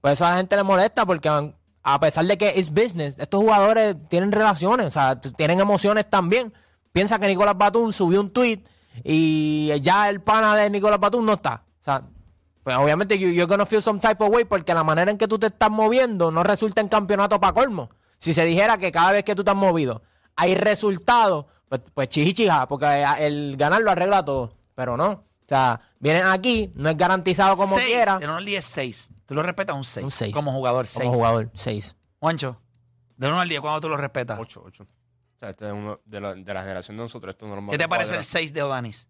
pues 0.00 0.12
eso 0.14 0.24
a 0.26 0.30
la 0.30 0.36
gente 0.36 0.56
le 0.56 0.62
molesta 0.62 1.04
porque 1.04 1.28
han- 1.28 1.54
a 1.88 2.00
pesar 2.00 2.24
de 2.26 2.36
que 2.36 2.54
es 2.58 2.70
business, 2.70 3.16
estos 3.18 3.40
jugadores 3.40 3.94
tienen 4.08 4.32
relaciones, 4.32 4.86
o 4.86 4.90
sea, 4.90 5.20
tienen 5.20 5.60
emociones 5.60 6.10
también. 6.10 6.52
Piensa 6.92 7.18
que 7.20 7.28
Nicolás 7.28 7.56
Batum 7.56 7.92
subió 7.92 8.20
un 8.20 8.30
tweet 8.30 8.60
y 9.04 9.72
ya 9.82 10.08
el 10.08 10.20
pana 10.20 10.56
de 10.56 10.68
Nicolás 10.68 10.98
Batum 10.98 11.24
no 11.24 11.34
está. 11.34 11.62
O 11.80 11.82
sea, 11.84 12.02
pues 12.64 12.74
obviamente 12.76 13.16
you- 13.18 13.28
you're 13.30 13.46
gonna 13.46 13.66
feel 13.66 13.80
some 13.82 14.00
type 14.00 14.22
of 14.24 14.30
way 14.34 14.44
porque 14.44 14.74
la 14.74 14.82
manera 14.82 15.10
en 15.10 15.16
que 15.18 15.28
tú 15.28 15.38
te 15.38 15.46
estás 15.46 15.70
moviendo 15.70 16.30
no 16.32 16.42
resulta 16.42 16.80
en 16.80 16.88
campeonato 16.88 17.38
para 17.40 17.52
colmo. 17.52 17.90
Si 18.18 18.34
se 18.34 18.44
dijera 18.44 18.78
que 18.78 18.90
cada 18.90 19.12
vez 19.12 19.22
que 19.24 19.34
tú 19.36 19.44
te 19.44 19.50
has 19.52 19.56
movido 19.56 20.02
hay 20.34 20.54
resultados, 20.54 21.46
pues, 21.68 21.82
pues 21.94 22.08
porque 22.68 23.04
el 23.20 23.56
ganar 23.56 23.80
lo 23.82 23.90
arregla 23.92 24.24
todo. 24.24 24.52
Pero 24.74 24.96
no. 24.96 25.06
O 25.12 25.48
sea, 25.48 25.80
vienen 26.00 26.26
aquí, 26.26 26.72
no 26.74 26.90
es 26.90 26.96
garantizado 26.96 27.56
como 27.56 27.76
Seis. 27.76 27.86
quiera. 27.86 28.18
Del 28.18 28.28
1 28.30 28.38
al 28.38 28.44
10, 28.44 28.64
6. 28.64 29.10
Tú 29.26 29.34
lo 29.34 29.42
respetas 29.42 29.76
un 29.76 29.84
6. 29.84 30.04
Un 30.04 30.10
seis. 30.10 30.32
Como 30.32 30.52
jugador, 30.52 30.86
6. 30.86 31.04
Como 31.04 31.16
jugador, 31.16 31.50
6. 31.54 31.96
Juancho, 32.20 32.60
del 33.16 33.32
1 33.32 33.40
al 33.40 33.48
10, 33.48 33.60
¿cuándo 33.60 33.80
tú 33.80 33.88
lo 33.88 33.96
respetas? 33.96 34.38
8, 34.40 34.62
8. 34.64 34.84
O 34.84 35.38
sea, 35.38 35.50
este 35.50 35.66
es 35.66 35.72
uno 35.72 36.00
de 36.04 36.20
la, 36.20 36.34
de 36.34 36.54
la 36.54 36.62
generación 36.62 36.96
de 36.96 37.02
nosotros. 37.02 37.30
Esto 37.34 37.46
es 37.46 37.50
de 37.54 37.60
los 37.60 37.70
¿Qué 37.70 37.78
te 37.78 37.88
parece 37.88 38.10
el 38.12 38.22
jugadores. 38.22 38.26
6 38.28 38.52
de 38.54 38.62
Odanis? 38.62 39.08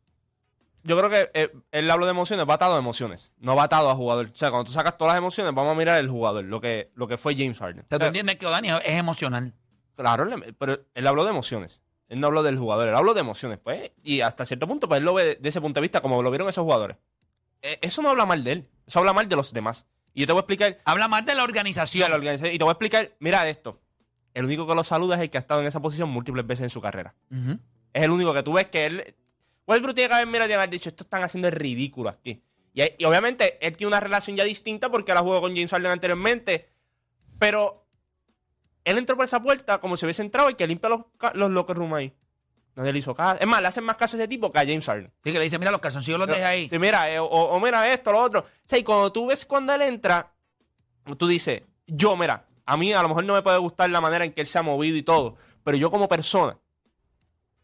Yo 0.82 0.96
creo 0.96 1.10
que 1.10 1.30
eh, 1.34 1.52
él 1.72 1.90
habla 1.90 2.06
de 2.06 2.12
emociones, 2.12 2.48
va 2.48 2.54
atado 2.54 2.76
a 2.76 2.78
emociones, 2.78 3.32
no 3.38 3.56
va 3.56 3.64
atado 3.64 3.90
a 3.90 3.94
jugador. 3.96 4.30
O 4.32 4.36
sea, 4.36 4.50
cuando 4.50 4.64
tú 4.66 4.72
sacas 4.72 4.96
todas 4.96 5.14
las 5.14 5.18
emociones, 5.18 5.52
vamos 5.52 5.72
a 5.72 5.78
mirar 5.78 6.00
el 6.00 6.08
jugador, 6.08 6.44
lo 6.44 6.60
que, 6.60 6.92
lo 6.94 7.08
que 7.08 7.16
fue 7.16 7.34
James 7.34 7.58
Harden. 7.58 7.84
¿Tú 7.88 7.96
O 7.96 7.98
sea, 7.98 8.06
entiendes 8.06 8.36
que 8.36 8.46
Odanis 8.46 8.72
es 8.84 8.94
emocional? 8.96 9.52
Claro, 9.96 10.28
pero 10.58 10.80
él 10.94 11.06
habló 11.06 11.24
de 11.24 11.30
emociones. 11.30 11.80
Él 12.08 12.20
no 12.20 12.28
habló 12.28 12.44
del 12.44 12.56
jugador, 12.56 12.86
él 12.86 12.94
habló 12.94 13.14
de 13.14 13.20
emociones, 13.20 13.58
pues. 13.58 13.90
Y 14.04 14.20
hasta 14.20 14.46
cierto 14.46 14.68
punto, 14.68 14.86
pues 14.88 14.98
él 14.98 15.04
lo 15.04 15.14
ve 15.14 15.24
de, 15.24 15.34
de 15.36 15.48
ese 15.48 15.60
punto 15.60 15.78
de 15.80 15.82
vista, 15.82 16.00
como 16.00 16.22
lo 16.22 16.30
vieron 16.30 16.48
esos 16.48 16.62
jugadores. 16.62 16.96
Eh, 17.62 17.78
eso 17.82 18.00
no 18.00 18.10
habla 18.10 18.26
mal 18.26 18.44
de 18.44 18.52
él, 18.52 18.68
eso 18.86 19.00
habla 19.00 19.12
mal 19.12 19.28
de 19.28 19.34
los 19.34 19.52
demás. 19.52 19.86
Y 20.16 20.20
yo 20.20 20.26
te 20.26 20.32
voy 20.32 20.38
a 20.38 20.44
explicar, 20.44 20.78
Habla 20.86 21.08
más 21.08 21.26
de 21.26 21.34
la 21.34 21.44
organización. 21.44 22.08
la 22.08 22.16
organización, 22.16 22.54
y 22.54 22.56
te 22.56 22.64
voy 22.64 22.70
a 22.70 22.72
explicar, 22.72 23.12
mira 23.18 23.46
esto. 23.50 23.78
El 24.32 24.46
único 24.46 24.66
que 24.66 24.74
lo 24.74 24.82
saluda 24.82 25.16
es 25.16 25.20
el 25.20 25.28
que 25.28 25.36
ha 25.36 25.40
estado 25.40 25.60
en 25.60 25.66
esa 25.66 25.80
posición 25.80 26.08
múltiples 26.08 26.46
veces 26.46 26.62
en 26.62 26.70
su 26.70 26.80
carrera. 26.80 27.14
Es 27.92 28.02
el 28.02 28.10
único 28.10 28.32
que 28.32 28.42
tú 28.42 28.54
ves 28.54 28.68
que 28.68 28.86
él. 28.86 29.14
Westbrook 29.66 29.94
tiene 29.94 30.08
que 30.08 30.14
haber, 30.14 30.26
mira, 30.26 30.38
tiene 30.46 30.48
que 30.52 30.54
haber 30.54 30.70
dicho, 30.70 30.88
esto 30.88 31.04
están 31.04 31.22
haciendo 31.22 31.48
el 31.48 31.52
ridículo 31.54 32.08
aquí. 32.08 32.42
Y, 32.72 32.82
y 32.96 33.04
obviamente 33.04 33.58
él 33.60 33.76
tiene 33.76 33.88
una 33.88 34.00
relación 34.00 34.38
ya 34.38 34.44
distinta 34.44 34.88
porque 34.88 35.12
él 35.12 35.18
ha 35.18 35.20
jugado 35.20 35.42
con 35.42 35.54
James 35.54 35.70
Harden 35.70 35.90
anteriormente. 35.92 36.70
Pero 37.38 37.86
él 38.84 38.96
entró 38.96 39.16
por 39.16 39.26
esa 39.26 39.42
puerta 39.42 39.80
como 39.80 39.98
si 39.98 40.06
hubiese 40.06 40.22
entrado 40.22 40.48
y 40.48 40.54
que 40.54 40.66
limpia 40.66 40.88
los, 40.88 41.00
los 41.34 41.50
locker 41.50 41.76
room 41.76 41.92
ahí. 41.92 42.14
Nadie 42.76 42.92
le 42.92 42.98
hizo 42.98 43.14
caso. 43.14 43.40
Es 43.40 43.46
más, 43.46 43.62
le 43.62 43.68
hacen 43.68 43.84
más 43.84 43.96
caso 43.96 44.16
a 44.16 44.20
ese 44.20 44.28
tipo 44.28 44.52
que 44.52 44.58
a 44.58 44.64
James 44.64 44.84
Harden. 44.84 45.10
Sí, 45.24 45.32
que 45.32 45.38
le 45.38 45.44
dice, 45.44 45.58
mira, 45.58 45.70
los 45.70 45.80
calzoncillos 45.80 46.18
los 46.18 46.28
dejé 46.28 46.44
ahí. 46.44 46.68
Sí, 46.68 46.78
mira, 46.78 47.10
eh, 47.10 47.18
o, 47.18 47.24
o 47.24 47.58
mira 47.58 47.90
esto, 47.90 48.12
lo 48.12 48.20
otro. 48.20 48.40
O 48.40 48.44
sea, 48.66 48.78
y 48.78 48.84
cuando 48.84 49.10
tú 49.10 49.26
ves 49.26 49.46
cuando 49.46 49.72
él 49.72 49.80
entra, 49.82 50.30
tú 51.16 51.26
dices, 51.26 51.62
yo, 51.86 52.16
mira, 52.16 52.46
a 52.66 52.76
mí 52.76 52.92
a 52.92 53.00
lo 53.00 53.08
mejor 53.08 53.24
no 53.24 53.32
me 53.32 53.42
puede 53.42 53.56
gustar 53.58 53.88
la 53.88 54.02
manera 54.02 54.26
en 54.26 54.32
que 54.32 54.42
él 54.42 54.46
se 54.46 54.58
ha 54.58 54.62
movido 54.62 54.96
y 54.96 55.02
todo, 55.02 55.36
pero 55.64 55.78
yo 55.78 55.90
como 55.90 56.06
persona, 56.06 56.58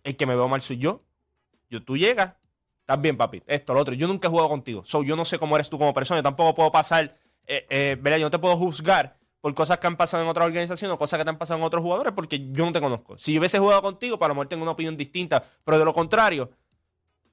el 0.02 0.16
que 0.16 0.24
me 0.24 0.34
veo 0.34 0.48
mal 0.48 0.62
soy 0.62 0.78
yo. 0.78 1.02
Yo, 1.68 1.82
tú 1.82 1.96
llegas, 1.96 2.34
estás 2.80 3.00
bien, 3.00 3.16
papi, 3.18 3.42
esto, 3.46 3.74
lo 3.74 3.80
otro. 3.80 3.94
Yo 3.94 4.08
nunca 4.08 4.28
he 4.28 4.30
jugado 4.30 4.48
contigo. 4.48 4.82
So, 4.84 5.02
yo 5.02 5.14
no 5.14 5.24
sé 5.24 5.38
cómo 5.38 5.56
eres 5.56 5.68
tú 5.68 5.78
como 5.78 5.92
persona. 5.92 6.20
Yo 6.20 6.22
tampoco 6.22 6.54
puedo 6.54 6.70
pasar, 6.70 7.16
eh, 7.46 7.66
eh, 7.68 7.96
¿verdad? 8.00 8.18
Yo 8.18 8.26
no 8.26 8.30
te 8.30 8.38
puedo 8.38 8.56
juzgar 8.56 9.16
por 9.42 9.52
cosas 9.54 9.78
que 9.78 9.86
han 9.88 9.96
pasado 9.96 10.22
en 10.22 10.28
otras 10.30 10.46
organizaciones 10.46 10.94
o 10.94 10.98
cosas 10.98 11.18
que 11.18 11.24
te 11.24 11.30
han 11.30 11.36
pasado 11.36 11.58
en 11.58 11.64
otros 11.64 11.82
jugadores 11.82 12.14
porque 12.14 12.50
yo 12.52 12.64
no 12.64 12.72
te 12.72 12.80
conozco. 12.80 13.18
Si 13.18 13.34
yo 13.34 13.40
hubiese 13.40 13.58
jugado 13.58 13.82
contigo, 13.82 14.18
para 14.18 14.28
lo 14.28 14.36
mejor 14.36 14.48
tengo 14.48 14.62
una 14.62 14.72
opinión 14.72 14.96
distinta, 14.96 15.44
pero 15.64 15.78
de 15.78 15.84
lo 15.84 15.92
contrario, 15.92 16.50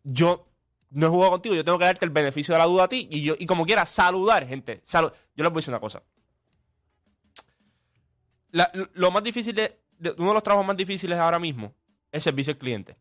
yo 0.03 0.45
no 0.89 1.05
he 1.05 1.09
jugado 1.09 1.31
contigo, 1.31 1.53
yo 1.55 1.63
tengo 1.63 1.77
que 1.79 1.85
darte 1.85 2.03
el 2.03 2.11
beneficio 2.11 2.53
de 2.53 2.59
la 2.59 2.65
duda 2.65 2.85
a 2.85 2.87
ti 2.89 3.07
y 3.11 3.21
yo 3.21 3.35
y 3.39 3.45
como 3.45 3.63
quiera 3.63 3.85
saludar, 3.85 4.45
gente. 4.47 4.81
yo 4.91 5.11
les 5.35 5.49
voy 5.53 5.59
a 5.59 5.61
decir 5.61 5.71
una 5.71 5.79
cosa. 5.79 6.03
Lo- 8.95 9.11
más 9.11 9.23
difícil 9.23 9.53
de, 9.53 9.79
uno 10.17 10.29
de 10.29 10.33
los 10.33 10.43
trabajos 10.43 10.65
más 10.65 10.75
difíciles 10.77 11.17
ahora 11.19 11.37
mismo 11.39 11.75
es 12.11 12.23
servicio 12.23 12.51
al 12.53 12.57
cliente. 12.57 12.97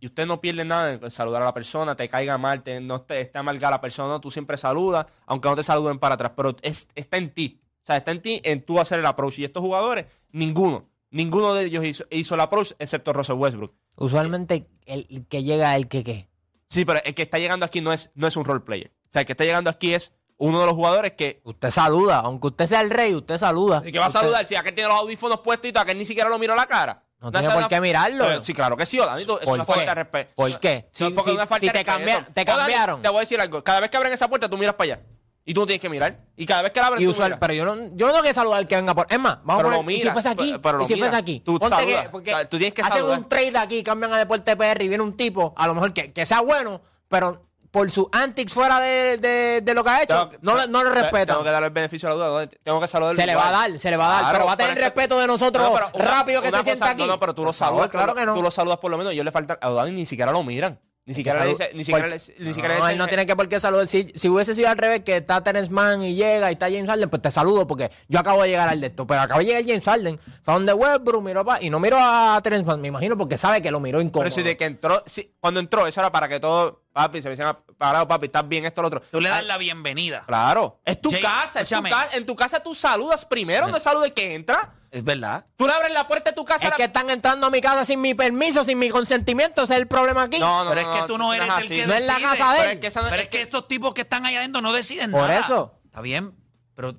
Y 0.00 0.06
usted 0.06 0.26
no 0.26 0.40
pierde 0.40 0.64
nada 0.64 0.92
en 0.94 1.10
saludar 1.10 1.42
a 1.42 1.46
la 1.46 1.54
persona, 1.54 1.94
te 1.96 2.08
caiga 2.08 2.36
mal, 2.38 2.62
te, 2.62 2.80
no 2.80 3.00
te 3.02 3.20
esté 3.20 3.38
amarga 3.38 3.70
la 3.70 3.80
persona, 3.80 4.20
tú 4.20 4.30
siempre 4.30 4.56
saludas, 4.56 5.06
aunque 5.26 5.48
no 5.48 5.56
te 5.56 5.62
saluden 5.62 5.98
para 6.00 6.14
atrás, 6.14 6.32
pero 6.36 6.56
es- 6.62 6.88
está 6.96 7.16
en 7.16 7.32
ti. 7.32 7.60
O 7.88 7.90
sea, 7.90 7.96
está 7.96 8.10
en 8.10 8.20
ti 8.20 8.40
en 8.44 8.60
tú 8.60 8.78
hacer 8.80 8.98
el 8.98 9.06
approach. 9.06 9.38
Y 9.38 9.44
estos 9.44 9.62
jugadores, 9.62 10.04
ninguno, 10.30 10.90
ninguno 11.10 11.54
de 11.54 11.64
ellos 11.64 11.82
hizo, 11.86 12.04
hizo 12.10 12.34
el 12.34 12.40
approach 12.42 12.72
excepto 12.78 13.14
Russell 13.14 13.36
Westbrook. 13.36 13.72
Usualmente 13.96 14.66
el 14.84 15.06
el 15.10 15.26
que 15.26 15.42
llega 15.42 15.74
el 15.74 15.88
que 15.88 16.04
qué. 16.04 16.28
Sí, 16.68 16.84
pero 16.84 17.00
el 17.02 17.14
que 17.14 17.22
está 17.22 17.38
llegando 17.38 17.64
aquí 17.64 17.80
no 17.80 17.94
es, 17.94 18.10
no 18.14 18.26
es 18.26 18.36
un 18.36 18.44
role 18.44 18.60
player. 18.60 18.92
O 19.06 19.08
sea, 19.12 19.20
el 19.20 19.26
que 19.26 19.32
está 19.32 19.44
llegando 19.44 19.70
aquí 19.70 19.94
es 19.94 20.12
uno 20.36 20.60
de 20.60 20.66
los 20.66 20.74
jugadores 20.74 21.12
que. 21.14 21.40
Usted 21.44 21.70
saluda, 21.70 22.18
aunque 22.18 22.48
usted 22.48 22.66
sea 22.66 22.82
el 22.82 22.90
rey, 22.90 23.14
usted 23.14 23.38
saluda. 23.38 23.80
que 23.80 23.98
va 23.98 24.04
a 24.04 24.08
Usted- 24.08 24.20
saludar. 24.20 24.44
Si 24.44 24.54
aquel 24.54 24.74
tiene 24.74 24.88
los 24.90 24.98
audífonos 24.98 25.40
puestos 25.40 25.70
y 25.70 25.72
todo, 25.72 25.82
aquel 25.82 25.96
ni 25.96 26.04
siquiera 26.04 26.28
lo 26.28 26.38
miró 26.38 26.54
la 26.54 26.66
cara. 26.66 27.04
No 27.20 27.28
Una 27.28 27.40
tiene 27.40 27.54
por 27.54 27.68
qué 27.68 27.80
mirarlo. 27.80 28.24
Pero, 28.26 28.44
sí, 28.44 28.52
claro 28.52 28.76
que 28.76 28.84
sí, 28.86 29.00
Odanito. 29.00 29.40
Es 29.40 29.46
¿Por 29.46 29.54
una 29.54 29.64
qué? 29.64 29.72
falta 29.72 29.90
de 29.90 29.94
respeto. 29.94 30.32
¿Por 30.36 30.60
qué? 30.60 30.88
Sí, 30.92 31.06
Si- 31.06 31.10
porque 31.10 31.30
es 31.30 31.34
si- 31.34 31.36
una 31.38 31.46
falta 31.46 31.60
si 31.60 31.66
de 31.66 31.72
te 31.72 31.78
respeto. 31.78 31.96
cambia- 31.98 32.28
te 32.34 32.44
cambiaron. 32.44 33.02
Te 33.02 33.08
voy 33.08 33.16
a 33.16 33.20
decir 33.20 33.40
algo. 33.40 33.64
Cada 33.64 33.80
vez 33.80 33.88
que 33.90 33.96
abren 33.96 34.12
esa 34.12 34.28
puerta, 34.28 34.48
tú 34.48 34.56
miras 34.58 34.74
para 34.74 34.92
allá. 34.94 35.02
Y 35.48 35.54
tú 35.54 35.60
no 35.60 35.66
tienes 35.66 35.80
que 35.80 35.88
mirar. 35.88 36.18
Y 36.36 36.44
cada 36.44 36.60
vez 36.60 36.72
que 36.72 36.80
la 36.80 36.88
abren, 36.88 37.02
Y 37.02 37.06
tú 37.10 37.18
miras. 37.22 37.38
pero 37.40 37.54
yo 37.54 37.64
no, 37.64 37.74
yo 37.94 38.06
no 38.06 38.12
tengo 38.12 38.22
que 38.22 38.34
saludar 38.34 38.58
al 38.58 38.68
que 38.68 38.76
venga 38.76 38.94
por. 38.94 39.06
Es 39.08 39.18
más, 39.18 39.38
vamos 39.44 39.62
Pero 39.64 39.74
a 39.74 39.78
poner, 39.78 39.96
¿y 39.96 40.00
si 40.00 40.10
fuese 40.10 40.28
aquí? 40.28 40.44
pero- 40.50 40.60
pero 40.62 40.78
lo 40.78 40.84
¿Y 40.84 40.86
si 40.86 40.96
fuese 40.96 41.16
aquí? 41.16 41.40
Tú 41.40 41.58
Ponte 41.58 41.74
saludas. 41.74 42.02
que, 42.02 42.08
porque 42.10 42.34
O 42.34 42.36
sea, 42.36 42.48
tú 42.48 42.58
tienes 42.58 42.74
que 42.74 42.82
hacen 42.82 42.98
saludar. 42.98 43.18
un 43.20 43.28
trade 43.30 43.56
aquí, 43.58 43.82
cambian 43.82 44.12
a 44.12 44.18
Deporte 44.18 44.54
PR 44.56 44.84
y 44.84 44.88
viene 44.88 45.02
un 45.02 45.16
tipo, 45.16 45.54
a 45.56 45.66
lo 45.66 45.74
mejor 45.74 45.94
que, 45.94 46.12
que 46.12 46.26
sea 46.26 46.40
bueno, 46.42 46.82
pero 47.08 47.46
por 47.70 47.90
su 47.90 48.10
antics 48.12 48.52
fuera 48.52 48.78
de, 48.80 49.16
de, 49.16 49.60
de 49.62 49.74
lo 49.74 49.82
que 49.84 49.88
ha 49.90 50.02
hecho, 50.02 50.28
Tengo 50.28 50.38
no, 50.42 50.56
le- 50.56 50.68
no 50.68 50.84
lo 50.84 50.92
te- 50.92 51.00
respetan. 51.00 51.26
Tengo 51.36 51.44
que 51.44 51.50
darle 51.50 51.66
el 51.68 51.72
beneficio 51.72 52.10
de 52.10 52.16
la 52.16 52.26
duda. 52.28 52.46
Tengo 52.62 52.80
que 52.80 52.88
saludar 52.88 53.14
Se 53.16 53.24
le 53.24 53.34
va 53.34 53.48
a 53.48 53.50
dar, 53.52 53.78
se 53.78 53.90
le 53.90 53.96
va 53.96 54.06
a 54.06 54.08
dar, 54.10 54.20
Claro, 54.20 54.32
pero 54.34 54.46
va 54.46 54.52
a 54.52 54.56
tener 54.58 54.76
respeto 54.78 55.18
de 55.18 55.26
nosotros 55.26 55.66
No, 55.66 55.74
pero 55.74 55.88
una- 55.94 56.04
rápido 56.04 56.42
que 56.42 56.48
una 56.48 56.58
se 56.58 56.64
sienta 56.64 56.90
aquí. 56.90 57.00
No, 57.02 57.06
no, 57.06 57.18
pero 57.18 57.34
tú 57.34 57.44
lo 57.44 57.54
saludas. 57.54 57.88
claro 57.88 58.14
que 58.14 58.26
no. 58.26 58.34
Tú 58.34 58.42
lo 58.42 58.50
saludas 58.50 58.78
por 58.78 58.90
lo 58.90 58.98
menos. 58.98 59.12
Y 59.12 59.16
ellos 59.16 59.24
le 59.24 59.30
faltan. 59.32 59.56
A 59.62 59.70
Odani 59.70 59.92
ni 59.92 60.04
siquiera 60.04 60.30
lo 60.30 60.42
miran. 60.42 60.78
Ni 61.08 61.14
siquiera 61.14 61.42
le 61.42 61.50
dice. 61.52 61.70
Ni 61.72 61.84
siquiera 61.84 62.06
le, 62.06 62.14
ni 62.16 62.52
siquiera 62.52 62.74
le 62.74 62.80
no, 62.80 62.88
él 62.88 62.98
no 62.98 63.06
tiene 63.08 63.24
que 63.24 63.34
por 63.34 63.48
qué 63.48 63.58
saludar. 63.58 63.88
Si, 63.88 64.12
si 64.14 64.28
hubiese 64.28 64.54
sido 64.54 64.68
al 64.68 64.76
revés, 64.76 65.00
que 65.00 65.16
está 65.16 65.42
Terence 65.42 65.72
Mann 65.72 66.02
y 66.02 66.14
llega 66.14 66.50
y 66.50 66.52
está 66.52 66.66
James 66.66 66.86
Harden, 66.86 67.08
pues 67.08 67.22
te 67.22 67.30
saludo 67.30 67.66
porque 67.66 67.90
yo 68.08 68.20
acabo 68.20 68.42
de 68.42 68.48
llegar 68.50 68.68
al 68.68 68.78
de 68.78 68.88
esto. 68.88 69.06
Pero 69.06 69.22
acabo 69.22 69.40
de 69.40 69.46
llegar 69.46 69.64
James 69.64 69.84
Harden. 69.86 70.20
Fue 70.42 70.52
donde 70.52 70.74
Westbrook, 70.74 71.24
miró 71.24 71.46
pa, 71.46 71.62
y 71.62 71.70
no 71.70 71.80
miró 71.80 71.96
a 71.98 72.38
Terence 72.42 72.66
Mann, 72.66 72.80
me 72.82 72.88
imagino, 72.88 73.16
porque 73.16 73.38
sabe 73.38 73.62
que 73.62 73.70
lo 73.70 73.80
miró 73.80 74.02
incómodo. 74.02 74.24
Pero 74.24 74.30
si 74.34 74.42
de 74.42 74.56
que 74.58 74.66
entró, 74.66 75.02
si- 75.06 75.32
cuando 75.40 75.60
entró, 75.60 75.86
eso 75.86 75.98
era 76.00 76.12
para 76.12 76.28
que 76.28 76.40
todo, 76.40 76.82
papi, 77.02 77.22
se 77.22 77.28
me 77.28 77.36
decían, 77.36 77.56
parado, 77.76 78.08
papi, 78.08 78.26
estás 78.26 78.48
bien, 78.48 78.64
esto, 78.64 78.82
lo 78.82 78.88
otro. 78.88 79.00
Tú 79.00 79.20
le 79.20 79.28
das 79.28 79.38
Ay, 79.40 79.46
la 79.46 79.56
bienvenida. 79.56 80.24
Claro. 80.26 80.80
Es 80.84 81.00
tu 81.00 81.10
Jay, 81.12 81.22
casa, 81.22 81.60
es 81.60 81.68
tu. 81.68 81.76
En 82.12 82.26
tu 82.26 82.34
casa 82.34 82.60
tú 82.60 82.74
saludas 82.74 83.24
primero, 83.24 83.68
no 83.68 83.78
saludes 83.78 84.10
que 84.12 84.34
entra. 84.34 84.74
Es 84.90 85.04
verdad. 85.04 85.46
Tú 85.56 85.66
le 85.66 85.72
abres 85.74 85.92
la 85.92 86.06
puerta 86.08 86.30
de 86.30 86.34
tu 86.34 86.44
casa. 86.44 86.64
Es 86.66 86.70
la- 86.70 86.76
que 86.76 86.84
están 86.84 87.08
entrando 87.10 87.46
a 87.46 87.50
mi 87.50 87.60
casa 87.60 87.84
sin 87.84 88.00
mi 88.00 88.14
permiso, 88.14 88.64
sin 88.64 88.78
mi 88.78 88.88
consentimiento. 88.88 89.62
Ese 89.62 89.74
es 89.74 89.80
el 89.80 89.86
problema 89.86 90.22
aquí. 90.22 90.38
No, 90.40 90.64
no, 90.64 90.70
pero 90.70 90.82
no, 90.82 90.94
es 90.94 91.00
que 91.02 91.06
tú 91.06 91.18
no 91.18 91.32
eres 91.34 91.46
es 91.46 91.54
el 91.54 91.58
así. 91.64 91.76
que 91.76 91.86
No 91.86 91.94
es 91.94 92.06
la 92.06 92.14
decide. 92.14 92.28
casa 92.30 92.52
de 92.52 92.56
Pero 92.58 92.64
él. 92.70 92.74
es 92.74 92.80
que 92.80 92.86
esa 92.88 93.02
no- 93.02 93.10
Pero 93.10 93.22
es 93.22 93.28
que 93.28 93.42
estos 93.42 93.68
tipos 93.68 93.94
que 93.94 94.00
están 94.00 94.24
ahí 94.26 94.34
adentro 94.36 94.60
no 94.62 94.72
deciden 94.72 95.10
Por 95.12 95.20
nada. 95.28 95.38
eso. 95.38 95.74
Está 95.84 96.00
bien, 96.00 96.34
pero 96.74 96.96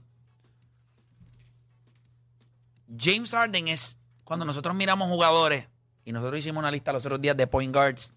James 2.97 3.31
Harden 3.31 3.67
es 3.67 3.97
cuando 4.23 4.45
nosotros 4.45 4.75
miramos 4.75 5.09
jugadores 5.09 5.67
y 6.05 6.11
nosotros 6.11 6.39
hicimos 6.39 6.61
una 6.61 6.71
lista 6.71 6.93
los 6.93 7.05
otros 7.05 7.21
días 7.21 7.35
de 7.37 7.47
point 7.47 7.73
guards 7.73 8.13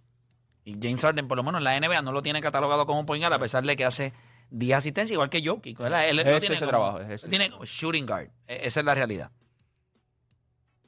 y 0.64 0.74
James 0.80 1.00
Harden 1.00 1.28
por 1.28 1.36
lo 1.36 1.42
menos 1.42 1.58
en 1.60 1.64
la 1.64 1.78
NBA 1.80 2.02
no 2.02 2.12
lo 2.12 2.22
tiene 2.22 2.40
catalogado 2.40 2.86
como 2.86 3.04
point 3.06 3.22
guard 3.22 3.32
a 3.34 3.38
pesar 3.38 3.64
de 3.64 3.74
que 3.76 3.84
hace 3.84 4.12
10 4.50 4.78
asistencias 4.78 5.12
igual 5.12 5.30
que 5.30 5.44
Jokic. 5.44 5.80
Él, 5.80 6.16
lo 6.16 6.22
tiene 6.22 6.36
ese 6.38 6.54
como- 6.58 6.68
trabajo, 6.68 6.98
él 7.00 7.20
tiene 7.30 7.50
como 7.50 7.64
shooting 7.64 8.06
guard. 8.06 8.28
E- 8.46 8.66
Esa 8.66 8.80
es 8.80 8.86
la 8.86 8.94
realidad. 8.94 9.30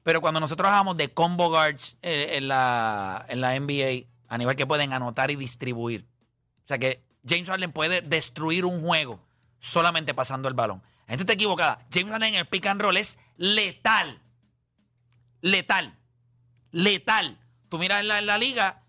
Pero 0.02 0.20
cuando 0.20 0.38
nosotros 0.40 0.68
hablamos 0.70 0.96
de 0.98 1.12
combo 1.12 1.48
guards 1.48 1.96
eh, 2.02 2.36
en, 2.36 2.48
la, 2.48 3.24
en 3.28 3.40
la 3.40 3.58
NBA, 3.58 4.06
a 4.28 4.36
nivel 4.38 4.54
que 4.54 4.66
pueden 4.66 4.92
anotar 4.92 5.30
y 5.30 5.36
distribuir. 5.36 6.06
O 6.64 6.68
sea 6.68 6.78
que 6.78 7.02
James 7.26 7.48
Harden 7.48 7.72
puede 7.72 8.02
destruir 8.02 8.66
un 8.66 8.82
juego 8.82 9.18
solamente 9.60 10.12
pasando 10.12 10.46
el 10.48 10.54
balón. 10.54 10.82
La 11.06 11.12
gente 11.12 11.22
está 11.22 11.32
equivocada. 11.32 11.86
James 11.92 12.10
Harden 12.12 12.34
en 12.34 12.40
el 12.40 12.46
pick 12.46 12.66
and 12.66 12.80
roll 12.82 12.96
es 12.98 13.18
letal. 13.38 14.20
Letal. 15.40 15.96
Letal. 16.70 17.38
Tú 17.70 17.78
miras 17.78 18.00
en 18.00 18.08
la, 18.08 18.18
en 18.18 18.26
la 18.26 18.36
liga, 18.38 18.82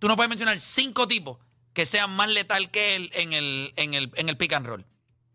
tú 0.00 0.08
no 0.08 0.16
puedes 0.16 0.28
mencionar 0.28 0.58
cinco 0.58 1.06
tipos 1.06 1.38
que 1.72 1.86
sean 1.86 2.10
más 2.10 2.28
letal 2.28 2.72
que 2.72 2.96
él 2.96 3.10
en 3.14 3.32
el, 3.32 3.72
en 3.76 3.94
el, 3.94 4.10
en 4.16 4.28
el 4.28 4.36
pick 4.36 4.52
and 4.54 4.66
roll. 4.66 4.84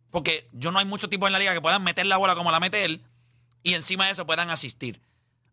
Porque 0.09 0.49
yo 0.51 0.71
no 0.71 0.79
hay 0.79 0.85
muchos 0.85 1.09
tipos 1.09 1.27
en 1.27 1.33
la 1.33 1.39
liga 1.39 1.53
que 1.53 1.61
puedan 1.61 1.83
meter 1.83 2.05
la 2.05 2.17
bola 2.17 2.35
como 2.35 2.51
la 2.51 2.59
mete 2.59 2.83
él 2.83 3.05
y 3.63 3.73
encima 3.73 4.05
de 4.05 4.11
eso 4.11 4.25
puedan 4.25 4.49
asistir. 4.49 5.01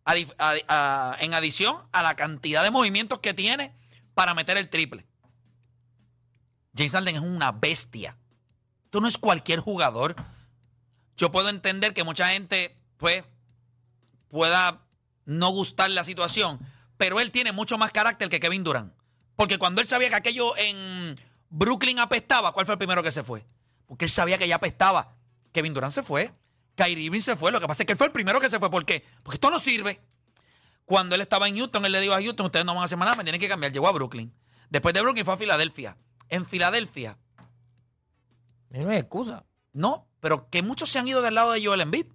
En 0.06 1.34
adición 1.34 1.78
a 1.92 2.02
la 2.02 2.16
cantidad 2.16 2.64
de 2.64 2.70
movimientos 2.70 3.20
que 3.20 3.34
tiene 3.34 3.72
para 4.14 4.34
meter 4.34 4.56
el 4.56 4.68
triple. 4.68 5.06
James 6.76 6.92
Harden 6.92 7.16
es 7.16 7.22
una 7.22 7.52
bestia. 7.52 8.16
Tú 8.90 9.00
no 9.00 9.08
es 9.08 9.18
cualquier 9.18 9.60
jugador. 9.60 10.16
Yo 11.16 11.30
puedo 11.30 11.48
entender 11.48 11.94
que 11.94 12.04
mucha 12.04 12.28
gente, 12.28 12.76
pues, 12.96 13.24
pueda 14.28 14.82
no 15.24 15.50
gustar 15.50 15.90
la 15.90 16.04
situación, 16.04 16.58
pero 16.96 17.20
él 17.20 17.30
tiene 17.30 17.52
mucho 17.52 17.78
más 17.78 17.92
carácter 17.92 18.28
que 18.28 18.40
Kevin 18.40 18.64
Durant. 18.64 18.92
Porque 19.36 19.58
cuando 19.58 19.80
él 19.80 19.86
sabía 19.86 20.08
que 20.08 20.14
aquello 20.16 20.56
en 20.56 21.16
Brooklyn 21.50 21.98
apestaba, 21.98 22.52
¿cuál 22.52 22.66
fue 22.66 22.74
el 22.74 22.78
primero 22.78 23.02
que 23.02 23.10
se 23.12 23.22
fue? 23.24 23.44
Porque 23.86 24.04
él 24.06 24.10
sabía 24.10 24.38
que 24.38 24.46
ya 24.48 24.56
apestaba. 24.56 25.14
Kevin 25.52 25.74
Durant 25.74 25.92
se 25.92 26.02
fue. 26.02 26.32
Kyrie 26.74 27.04
Irving 27.04 27.20
se 27.20 27.36
fue. 27.36 27.52
Lo 27.52 27.60
que 27.60 27.66
pasa 27.66 27.82
es 27.82 27.86
que 27.86 27.92
él 27.92 27.98
fue 27.98 28.06
el 28.06 28.12
primero 28.12 28.40
que 28.40 28.48
se 28.48 28.58
fue. 28.58 28.70
¿Por 28.70 28.84
qué? 28.86 29.04
Porque 29.22 29.36
esto 29.36 29.50
no 29.50 29.58
sirve. 29.58 30.00
Cuando 30.84 31.14
él 31.14 31.20
estaba 31.20 31.46
en 31.48 31.56
Houston, 31.56 31.84
él 31.84 31.92
le 31.92 32.00
dijo 32.00 32.14
a 32.14 32.22
Houston, 32.22 32.46
ustedes 32.46 32.64
no 32.64 32.74
van 32.74 32.82
a 32.82 32.84
hacer 32.84 32.98
nada, 32.98 33.14
me 33.16 33.22
tienen 33.24 33.40
que 33.40 33.48
cambiar. 33.48 33.72
Llegó 33.72 33.88
a 33.88 33.92
Brooklyn. 33.92 34.32
Después 34.70 34.94
de 34.94 35.02
Brooklyn 35.02 35.24
fue 35.24 35.34
a 35.34 35.36
Filadelfia. 35.36 35.96
En 36.28 36.46
Filadelfia, 36.46 37.18
No 38.70 38.88
hay 38.90 38.96
excusa. 38.98 39.44
no, 39.72 40.08
pero 40.20 40.48
que 40.48 40.62
muchos 40.62 40.88
se 40.88 40.98
han 40.98 41.06
ido 41.08 41.20
del 41.22 41.34
lado 41.34 41.52
de 41.52 41.64
Joel 41.64 41.82
Embiid. 41.82 42.06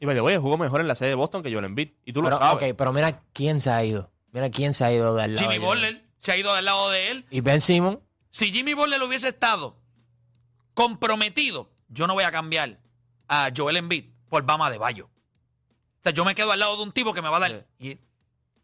Y 0.00 0.06
me 0.06 0.14
digo, 0.14 0.26
oye, 0.26 0.38
jugó 0.38 0.56
mejor 0.56 0.80
en 0.80 0.86
la 0.88 0.94
sede 0.94 1.08
de 1.10 1.14
Boston 1.16 1.42
que 1.42 1.52
Joel 1.52 1.64
Embiid. 1.64 1.90
Y 2.04 2.12
tú 2.12 2.22
lo 2.22 2.30
sabes. 2.30 2.70
ok, 2.70 2.76
pero 2.76 2.92
mira 2.92 3.22
quién 3.32 3.60
se 3.60 3.70
ha 3.70 3.84
ido. 3.84 4.12
Mira 4.30 4.50
quién 4.50 4.72
se 4.74 4.84
ha 4.84 4.92
ido 4.92 5.16
del 5.16 5.34
lado. 5.34 5.48
Jimmy 5.48 5.58
de- 5.60 5.66
Butler 5.66 6.07
se 6.20 6.32
ha 6.32 6.36
ido 6.36 6.54
del 6.54 6.64
lado 6.64 6.90
de 6.90 7.10
él. 7.10 7.26
Y 7.30 7.40
Ben 7.40 7.60
Simon. 7.60 8.00
Si 8.30 8.52
Jimmy 8.52 8.74
Butler 8.74 9.02
hubiese 9.02 9.28
estado 9.28 9.76
comprometido, 10.74 11.70
yo 11.88 12.06
no 12.06 12.14
voy 12.14 12.24
a 12.24 12.30
cambiar 12.30 12.78
a 13.28 13.50
Joel 13.56 13.76
Embiid 13.76 14.06
por 14.28 14.42
Bama 14.44 14.70
de 14.70 14.78
Bayo. 14.78 15.06
O 15.06 16.00
sea, 16.02 16.12
yo 16.12 16.24
me 16.24 16.34
quedo 16.34 16.52
al 16.52 16.58
lado 16.60 16.76
de 16.76 16.82
un 16.82 16.92
tipo 16.92 17.12
que 17.12 17.22
me 17.22 17.28
va 17.28 17.38
a 17.38 17.40
dar. 17.40 17.66
y- 17.78 17.98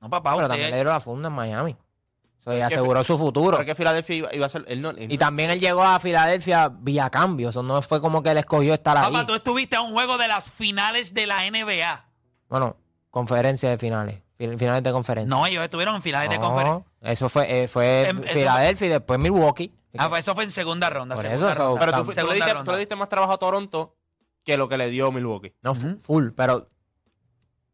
no, 0.00 0.10
papá, 0.10 0.32
Pero 0.34 0.42
usted- 0.46 0.48
también 0.50 0.70
le 0.70 0.76
dieron 0.76 0.92
la 0.92 1.00
funda 1.00 1.28
en 1.28 1.34
Miami. 1.34 1.72
O 1.72 2.42
sea, 2.44 2.54
y 2.54 2.58
que 2.58 2.62
aseguró 2.64 3.02
su 3.02 3.16
futuro. 3.16 3.56
Porque 3.56 3.74
Filadelfia 3.74 4.16
iba, 4.16 4.34
iba 4.34 4.44
a 4.44 4.48
ser. 4.50 4.64
Él 4.68 4.82
no, 4.82 4.90
él 4.90 5.10
Y 5.10 5.14
no- 5.16 5.18
también 5.18 5.50
él 5.50 5.58
llegó 5.58 5.82
a 5.82 5.98
Filadelfia 5.98 6.68
vía 6.68 7.08
cambio. 7.08 7.48
Eso 7.48 7.62
no 7.62 7.80
fue 7.80 8.02
como 8.02 8.22
que 8.22 8.30
él 8.30 8.36
escogió 8.36 8.74
estar 8.74 8.96
ahí. 8.98 9.04
Papá, 9.10 9.26
tú 9.26 9.34
estuviste 9.34 9.76
a 9.76 9.80
un 9.80 9.92
juego 9.94 10.18
de 10.18 10.28
las 10.28 10.50
finales 10.50 11.14
de 11.14 11.26
la 11.26 11.46
NBA. 11.46 12.04
Bueno, 12.50 12.76
conferencia 13.10 13.70
de 13.70 13.78
finales. 13.78 14.20
Fin- 14.36 14.58
Finales 14.58 14.82
de 14.82 14.92
conferencia. 14.92 15.34
No, 15.36 15.46
ellos 15.46 15.62
estuvieron 15.62 15.94
en 15.96 16.02
finales 16.02 16.28
de 16.30 16.38
conferencia. 16.38 16.84
Eso 17.02 17.28
fue, 17.28 17.62
eh, 17.64 17.68
fue 17.68 18.08
Em- 18.08 18.24
eso- 18.24 18.32
Filadelfia 18.34 18.86
y 18.86 18.90
después 18.90 19.18
Milwaukee. 19.20 19.72
Ah, 19.96 20.08
pues 20.08 20.22
eso 20.22 20.34
fue 20.34 20.42
en 20.44 20.50
segunda 20.50 20.90
ronda. 20.90 21.14
Por 21.14 21.24
segunda 21.24 21.52
eso, 21.52 21.62
ronda. 21.62 21.80
Pero 21.80 21.92
tú, 22.04 22.10
le 22.28 22.34
diste, 22.34 22.52
ronda. 22.52 22.64
tú 22.64 22.72
le 22.72 22.78
diste 22.78 22.96
más 22.96 23.08
trabajo 23.08 23.32
a 23.32 23.38
Toronto 23.38 23.96
que 24.44 24.56
lo 24.56 24.68
que 24.68 24.76
le 24.76 24.90
dio 24.90 25.12
Milwaukee. 25.12 25.54
No, 25.62 25.74
fu- 25.74 25.96
full, 26.00 26.30
pero 26.36 26.68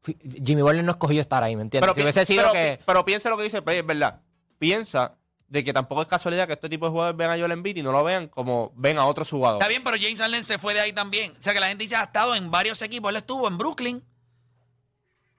Jimmy 0.04 0.62
Butler 0.62 0.84
no 0.84 0.92
escogió 0.92 1.20
estar 1.20 1.42
ahí, 1.42 1.56
¿me 1.56 1.62
entiendes? 1.62 1.82
Pero, 1.86 1.94
si 1.94 2.00
pi- 2.00 2.02
hubiese 2.04 2.24
sido 2.24 2.42
pero, 2.42 2.52
que... 2.52 2.76
pi- 2.78 2.84
pero 2.86 3.04
piensa 3.04 3.28
lo 3.30 3.36
que 3.36 3.42
dice 3.44 3.62
play, 3.62 3.78
es 3.78 3.86
verdad. 3.86 4.20
Piensa 4.58 5.16
de 5.48 5.64
que 5.64 5.72
tampoco 5.72 6.02
es 6.02 6.08
casualidad 6.08 6.46
que 6.46 6.52
este 6.54 6.68
tipo 6.68 6.86
de 6.86 6.90
jugadores 6.92 7.16
vean 7.16 7.30
a 7.32 7.38
Joel 7.38 7.52
Embiid 7.52 7.76
y 7.78 7.82
no 7.82 7.90
lo 7.92 8.04
vean 8.04 8.28
como 8.28 8.72
ven 8.76 8.98
a 8.98 9.06
otros 9.06 9.28
jugadores. 9.30 9.60
Está 9.60 9.68
bien, 9.68 9.82
pero 9.82 9.96
James 10.00 10.18
Harden 10.18 10.44
se 10.44 10.58
fue 10.58 10.74
de 10.74 10.80
ahí 10.80 10.92
también. 10.92 11.32
O 11.38 11.42
sea, 11.42 11.52
que 11.52 11.60
la 11.60 11.68
gente 11.68 11.82
dice, 11.84 11.96
ha 11.96 12.04
estado 12.04 12.34
en 12.34 12.50
varios 12.50 12.80
equipos. 12.82 13.10
Él 13.10 13.16
estuvo 13.16 13.48
en 13.48 13.58
Brooklyn. 13.58 14.04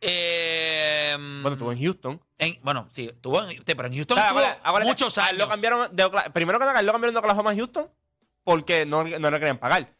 Eh, 0.02 1.16
Bueno, 1.18 1.52
estuvo 1.54 1.72
en 1.72 1.80
Houston. 1.80 2.22
en- 2.40 2.60
bueno, 2.64 2.88
sí, 2.92 3.08
estuvo 3.10 3.42
en, 3.44 3.64
pero 3.64 3.86
en 3.86 3.94
Houston 3.94 4.18
estuvo 4.18 4.40
acuérdate, 4.40 4.86
muchos 4.88 5.18
a 5.18 5.22
él 5.24 5.28
años. 5.36 5.40
Lo 5.40 5.48
cambiaron 5.50 5.96
de 5.96 6.10
primero 6.34 6.58
que 6.60 6.66
nada, 6.66 6.82
lo 6.82 6.92
cambiaron 6.92 7.14
de 7.14 7.20
Oklahoma 7.20 7.52
a 7.52 7.56
Houston 7.56 7.90
porque 8.44 8.86
no, 8.86 9.04
no 9.04 9.32
le 9.32 9.40
querían 9.40 9.58
pagar. 9.60 9.94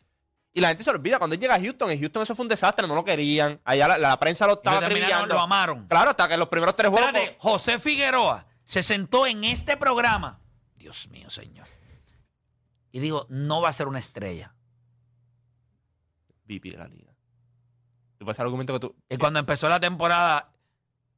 Y 0.54 0.60
la 0.60 0.70
gente 0.70 0.84
se 0.84 0.90
olvida. 0.90 1.18
Cuando 1.18 1.36
él 1.36 1.40
llega 1.40 1.56
a 1.56 1.60
Houston, 1.62 1.92
en 1.92 2.00
Houston 2.00 2.24
eso 2.24 2.36
fue 2.36 2.44
un 2.44 2.50
desastre, 2.50 2.86
no 2.88 2.96
lo 2.96 3.06
querían. 3.06 3.62
Allá 3.64 3.88
la, 3.88 3.98
la 3.98 4.20
prensa 4.20 4.48
lo 4.48 4.54
estaba 4.54 4.80
acribillando. 4.80 5.36
lo 5.36 5.40
amaron. 5.42 5.88
Claro, 5.88 6.10
hasta 6.10 6.28
que 6.28 6.36
los 6.36 6.50
primeros 6.50 6.76
tres 6.76 6.90
juegos. 6.90 7.08
Espérate, 7.08 7.38
José 7.40 7.80
Figueroa 7.80 8.46
se 8.66 8.84
sentó 8.84 9.28
en 9.28 9.44
este 9.46 9.78
programa. 9.78 10.42
Dios 10.76 11.08
mío, 11.10 11.30
señor. 11.30 11.68
Y 12.92 13.00
dijo, 13.00 13.26
no 13.30 13.62
va 13.62 13.70
a 13.70 13.74
ser 13.74 13.88
una 13.88 14.00
estrella. 14.00 14.54
VP 16.46 16.72
de 16.72 16.78
la 16.78 16.88
liga. 16.88 17.11
Argumento 18.40 18.74
que 18.74 18.80
tú. 18.80 18.96
Y 19.10 19.18
cuando 19.18 19.40
empezó 19.40 19.68
la 19.70 19.80
temporada 19.80 20.52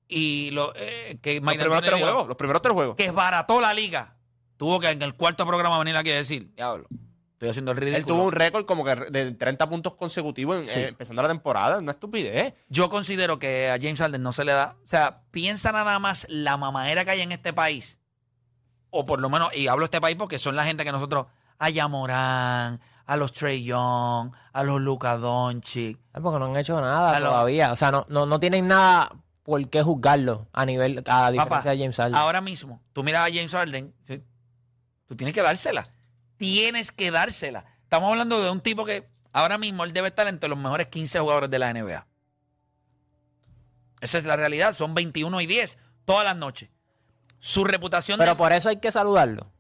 y 0.08 0.52
lo, 0.52 0.74
eh, 0.76 1.18
que 1.22 1.40
Los 1.42 1.56
primeros 1.56 1.82
tres 1.84 2.02
juegos. 2.02 2.28
Los 2.28 2.38
primeros 2.38 2.62
tres 2.62 2.74
juegos. 2.74 2.96
que 2.96 3.06
esbarató 3.06 3.60
la 3.62 3.74
liga, 3.74 4.16
tuvo 4.58 4.80
que 4.80 4.88
en 4.90 5.02
el 5.02 5.14
cuarto 5.16 5.46
programa 5.46 5.80
venir 5.80 5.96
aquí 5.98 6.12
a 6.12 6.16
decir, 6.16 6.54
diablo, 6.56 6.88
estoy 7.34 7.50
haciendo 7.50 7.72
el 7.72 7.78
ridículo. 7.78 7.98
Él 7.98 8.06
tuvo 8.06 8.24
un 8.26 8.32
récord 8.32 8.66
como 8.66 8.84
que 8.86 8.96
de 8.96 9.32
30 9.32 9.68
puntos 9.70 9.96
consecutivos 9.96 10.58
en- 10.58 10.68
Sí. 10.68 10.80
eh, 10.82 10.88
empezando 10.90 11.22
la 11.22 11.28
temporada. 11.30 11.80
Una 11.80 11.92
estupidez. 11.92 12.54
Yo 12.70 12.90
considero 12.90 13.40
que 13.40 13.70
a 13.70 13.78
James 13.82 14.00
Harden 14.00 14.22
no 14.22 14.34
se 14.34 14.46
le 14.46 14.52
da. 14.54 14.76
O 14.84 14.88
sea, 14.88 15.22
piensa 15.32 15.72
nada 15.72 16.00
más 16.00 16.26
la 16.30 16.58
mamadera 16.58 17.04
que 17.06 17.12
hay 17.12 17.22
en 17.22 17.32
este 17.32 17.54
país. 17.54 18.00
O 18.92 19.06
por 19.06 19.20
lo 19.20 19.30
menos, 19.30 19.56
y 19.56 19.68
hablo 19.68 19.82
de 19.84 19.86
este 19.86 20.02
país 20.02 20.16
porque 20.16 20.38
son 20.38 20.56
la 20.56 20.64
gente 20.64 20.84
que 20.84 20.92
nosotros. 20.92 21.26
A 21.60 21.70
Yamorán, 21.70 22.80
a 23.06 23.18
los 23.18 23.34
Trey 23.34 23.64
Young, 23.64 24.32
a 24.54 24.64
los 24.64 24.80
Luka 24.82 25.18
Doncic. 25.18 26.00
Ah, 26.14 26.20
Porque 26.22 26.40
no 26.40 26.46
han 26.46 26.56
hecho 26.58 26.80
nada 26.80 27.20
todavía. 27.20 27.72
O 27.72 27.76
sea, 27.76 27.92
no, 27.92 28.06
no, 28.10 28.26
no 28.26 28.40
tienen 28.40 28.68
nada 28.68 29.12
por 29.44 29.68
qué 29.70 29.84
juzgarlo 29.84 30.48
a 30.54 30.66
nivel, 30.66 31.04
a 31.08 31.32
diferencia 31.32 31.58
Papá, 31.58 31.70
de 31.72 31.78
James 31.78 31.98
Harden. 31.98 32.16
Ahora 32.16 32.40
mismo, 32.42 32.82
tú 32.94 33.04
miras 33.04 33.28
a 33.28 33.34
James 33.34 33.52
Harden, 33.52 33.94
¿sí? 34.08 34.24
tú 35.08 35.16
tienes 35.18 35.34
que 35.34 35.42
dársela. 35.42 35.84
Tienes 36.38 36.92
que 36.92 37.12
dársela. 37.12 37.66
Estamos 37.84 38.10
hablando 38.10 38.42
de 38.42 38.50
un 38.50 38.62
tipo 38.62 38.86
que 38.86 39.08
ahora 39.34 39.58
mismo 39.58 39.84
él 39.84 39.92
debe 39.94 40.08
estar 40.08 40.28
entre 40.28 40.48
los 40.50 40.58
mejores 40.58 40.88
15 40.88 41.20
jugadores 41.20 41.50
de 41.50 41.60
la 41.60 41.74
NBA. 41.74 42.08
Esa 44.02 44.18
es 44.18 44.26
la 44.26 44.36
realidad. 44.36 44.74
Son 44.74 44.94
21 44.94 45.42
y 45.42 45.46
10 45.46 45.78
todas 46.06 46.26
las 46.26 46.36
noches. 46.36 46.70
Su 47.40 47.64
reputación 47.66 48.18
Pero 48.20 48.32
de- 48.32 48.38
por 48.38 48.52
eso 48.54 48.70
hay 48.70 48.78
que 48.78 48.92
saludarlo. 48.92 49.52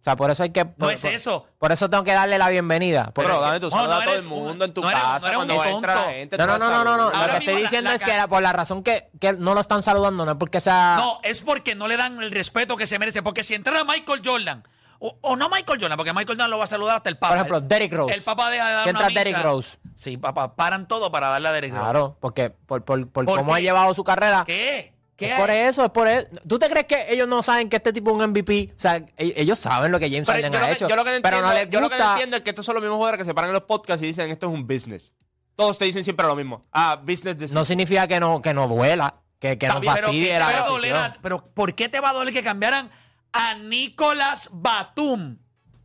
O 0.00 0.02
sea, 0.02 0.16
por 0.16 0.30
eso 0.30 0.42
hay 0.42 0.48
que. 0.50 0.64
no 0.64 0.70
por, 0.78 0.92
es 0.94 1.04
eso. 1.04 1.46
Por 1.58 1.72
eso 1.72 1.90
tengo 1.90 2.02
que 2.04 2.12
darle 2.14 2.38
la 2.38 2.48
bienvenida. 2.48 3.10
Pero 3.14 3.38
dame 3.38 3.60
saludas 3.60 3.70
no 3.70 3.94
a 4.00 4.04
todo 4.04 4.14
el 4.14 4.20
un- 4.22 4.28
mundo 4.28 4.64
en 4.64 4.72
tu 4.72 4.80
no 4.80 4.90
eres- 4.90 5.02
no 5.02 5.08
casa 5.10 5.26
eres 5.28 5.38
un 5.40 5.46
cuando 5.46 5.64
entra 5.64 5.94
la 5.94 6.02
gente. 6.04 6.38
no, 6.38 6.46
no, 6.46 6.58
no, 6.58 6.84
no, 6.84 6.96
no. 6.96 7.10
Lo 7.10 7.32
que 7.32 7.36
estoy 7.38 7.62
diciendo 7.62 7.90
la 7.90 7.96
es 7.96 8.02
que 8.02 8.12
era 8.14 8.26
por 8.26 8.42
la 8.42 8.52
razón 8.54 8.82
que, 8.82 9.10
que 9.20 9.34
no 9.34 9.52
lo 9.52 9.60
están 9.60 9.82
saludando, 9.82 10.24
no 10.24 10.30
es 10.32 10.36
porque 10.38 10.62
sea. 10.62 10.96
No, 10.96 11.20
es 11.22 11.42
porque 11.42 11.74
no 11.74 11.86
le 11.86 11.98
dan 11.98 12.22
el 12.22 12.30
respeto 12.30 12.78
que 12.78 12.86
se 12.86 12.98
merece. 12.98 13.22
Porque 13.22 13.44
si 13.44 13.54
entrara 13.54 13.84
Michael 13.84 14.22
Jordan, 14.24 14.64
o, 15.00 15.18
o 15.20 15.36
no 15.36 15.50
Michael 15.50 15.78
Jordan, 15.78 15.98
porque 15.98 16.12
Michael 16.14 16.28
Jordan 16.38 16.50
lo 16.50 16.56
va 16.58 16.64
a 16.64 16.66
saludar 16.66 16.96
hasta 16.96 17.10
el 17.10 17.18
Papa. 17.18 17.28
por 17.28 17.36
ejemplo, 17.36 17.60
Derrick 17.60 17.92
Rose. 17.92 18.14
El 18.14 18.22
Papa 18.22 18.48
deja 18.48 18.66
de 18.68 18.72
dar 18.72 18.82
una 18.84 18.90
entra 18.90 19.06
misa. 19.08 19.20
Derrick 19.20 19.42
Rose. 19.42 19.78
Sí, 19.96 20.16
papá, 20.16 20.56
paran 20.56 20.88
todo 20.88 21.12
para 21.12 21.28
darle 21.28 21.48
a 21.48 21.52
Derrick 21.52 21.72
Rose. 21.72 21.82
Claro, 21.84 22.16
porque 22.20 22.48
por, 22.48 22.84
por, 22.86 23.06
por 23.10 23.26
¿Por 23.26 23.36
cómo 23.36 23.52
qué? 23.52 23.58
ha 23.58 23.60
llevado 23.60 23.92
su 23.92 24.02
carrera. 24.02 24.44
¿Qué? 24.46 24.94
Es 25.26 25.38
por 25.38 25.50
eso, 25.50 25.84
es 25.84 25.90
por 25.90 26.08
eso. 26.08 26.26
¿Tú 26.48 26.58
te 26.58 26.68
crees 26.70 26.86
que 26.86 27.12
ellos 27.12 27.26
no 27.28 27.42
saben 27.42 27.68
que 27.68 27.76
este 27.76 27.92
tipo 27.92 28.10
es 28.10 28.16
un 28.16 28.30
MVP? 28.30 28.70
O 28.76 28.80
sea, 28.80 28.96
e- 28.96 29.06
ellos 29.36 29.58
saben 29.58 29.90
lo 29.92 29.98
que 29.98 30.08
James 30.10 30.26
Pero 30.26 30.42
Harden 30.42 30.62
ha 30.62 30.66
que, 30.66 30.72
hecho. 30.72 30.88
yo 30.88 30.96
lo 30.96 31.04
que 31.04 31.10
no 31.16 31.22
pero 31.22 31.36
entiendo, 31.38 31.48
no 31.48 31.54
les 31.54 31.70
yo 31.70 31.80
lo 31.80 31.88
que 31.90 31.96
no 31.98 32.04
gusta. 32.04 32.12
entiendo 32.12 32.36
es 32.36 32.42
que 32.42 32.50
estos 32.50 32.64
son 32.66 32.74
los 32.74 32.82
mismos 32.82 32.96
jugadores 32.96 33.18
que 33.18 33.24
se 33.24 33.34
paran 33.34 33.48
en 33.50 33.54
los 33.54 33.62
podcasts 33.64 34.02
y 34.02 34.06
dicen 34.06 34.30
esto 34.30 34.46
es 34.48 34.52
un 34.54 34.66
business. 34.66 35.12
Todos 35.56 35.78
te 35.78 35.84
dicen 35.84 36.04
siempre 36.04 36.26
lo 36.26 36.34
mismo. 36.36 36.64
Ah, 36.72 36.96
business 37.02 37.36
decision. 37.36 37.54
no 37.60 37.64
significa 37.64 38.06
que 38.08 38.18
no, 38.20 38.40
que 38.40 38.54
no 38.54 38.66
duela, 38.68 39.16
que, 39.38 39.58
que 39.58 39.68
no 39.68 39.80
pero, 39.80 39.92
fastidie 39.92 40.32
¿qué 40.32 40.38
la 40.38 40.62
doler 40.66 40.94
a- 40.96 41.18
pero 41.22 41.44
¿por 41.52 41.74
qué 41.74 41.88
te 41.88 42.00
va 42.00 42.10
a 42.10 42.12
doler 42.14 42.32
que 42.32 42.42
cambiaran 42.42 42.90
a 43.32 43.54
Nicolás 43.54 44.48
Batum? 44.52 45.36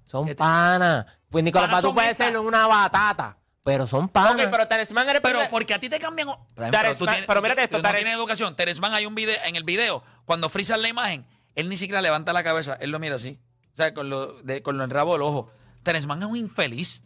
Son 0.05 0.27
panas. 0.35 1.05
Pues 1.29 1.43
Nicolás 1.43 1.67
Panas 1.67 1.83
Batum 1.83 1.95
puede 1.95 2.13
ser 2.15 2.37
una 2.37 2.67
batata, 2.67 3.37
pero 3.65 3.87
son 3.87 4.07
panas. 4.07 4.45
Ok, 4.45 4.51
pero 4.51 4.67
Teresman 4.67 5.09
eres 5.09 5.21
Pero 5.21 5.39
porque 5.49 5.73
a 5.73 5.79
ti 5.79 5.89
te 5.89 5.97
cambian. 5.99 6.29
Pero, 6.53 6.69
Tares 6.71 6.97
tú 6.99 7.05
tienes- 7.05 7.25
pero 7.25 7.41
mírate 7.41 7.63
esto, 7.63 7.77
tú 7.77 7.81
no 7.83 7.89
Tares- 7.89 8.01
tienes 8.01 8.13
educación. 8.15 8.55
Teresman 8.55 8.93
hay 8.93 9.05
un 9.07 9.15
video, 9.15 9.35
en 9.43 9.55
el 9.55 9.63
video, 9.63 10.03
cuando 10.23 10.49
frisan 10.49 10.81
la 10.83 10.87
imagen, 10.87 11.25
él 11.55 11.67
ni 11.67 11.75
siquiera 11.75 12.01
levanta 12.01 12.31
la 12.31 12.43
cabeza, 12.43 12.77
él 12.79 12.91
lo 12.91 12.99
mira 12.99 13.15
así. 13.15 13.39
O 13.73 13.75
sea, 13.75 13.93
con 13.95 14.09
lo, 14.09 14.41
de, 14.43 14.61
con 14.61 14.77
lo 14.77 14.83
en 14.83 14.91
rabo 14.91 15.13
del 15.13 15.23
ojo. 15.23 15.51
Teresman 15.83 16.21
es 16.21 16.29
un 16.29 16.37
infeliz. 16.37 17.01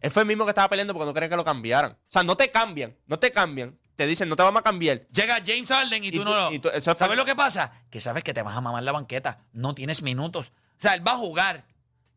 Él 0.00 0.10
fue 0.10 0.22
el 0.22 0.26
mismo 0.26 0.44
que 0.46 0.52
estaba 0.52 0.68
peleando 0.70 0.94
porque 0.94 1.06
no 1.06 1.12
quería 1.14 1.28
que 1.28 1.36
lo 1.36 1.44
cambiaran. 1.44 1.92
O 1.92 1.96
sea, 2.08 2.22
no 2.22 2.34
te 2.36 2.50
cambian, 2.50 2.96
no 3.06 3.18
te 3.18 3.30
cambian. 3.30 3.78
Te 3.96 4.06
dicen, 4.06 4.30
no 4.30 4.36
te 4.36 4.42
vamos 4.42 4.60
a 4.60 4.62
cambiar. 4.62 5.06
Llega 5.08 5.42
James 5.44 5.68
Harden 5.68 6.02
y, 6.02 6.08
Y 6.08 6.10
tú, 6.12 6.18
tú- 6.18 6.24
no 6.24 6.34
lo. 6.34 6.52
y 6.52 6.58
tú- 6.58 6.70
eso 6.70 6.92
fue- 6.94 6.98
¿Sabes 6.98 7.18
lo 7.18 7.26
que 7.26 7.36
pasa? 7.36 7.72
Que 7.90 8.00
sabes 8.00 8.24
que 8.24 8.32
te 8.32 8.40
vas 8.40 8.56
a 8.56 8.62
mamar 8.62 8.82
la 8.82 8.92
banqueta. 8.92 9.40
No 9.52 9.74
tienes 9.74 10.00
minutos. 10.00 10.52
O 10.78 10.80
sea, 10.80 10.94
él 10.94 11.06
va 11.06 11.12
a 11.12 11.16
jugar. 11.18 11.66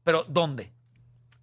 Pero 0.05 0.23
¿dónde? 0.29 0.71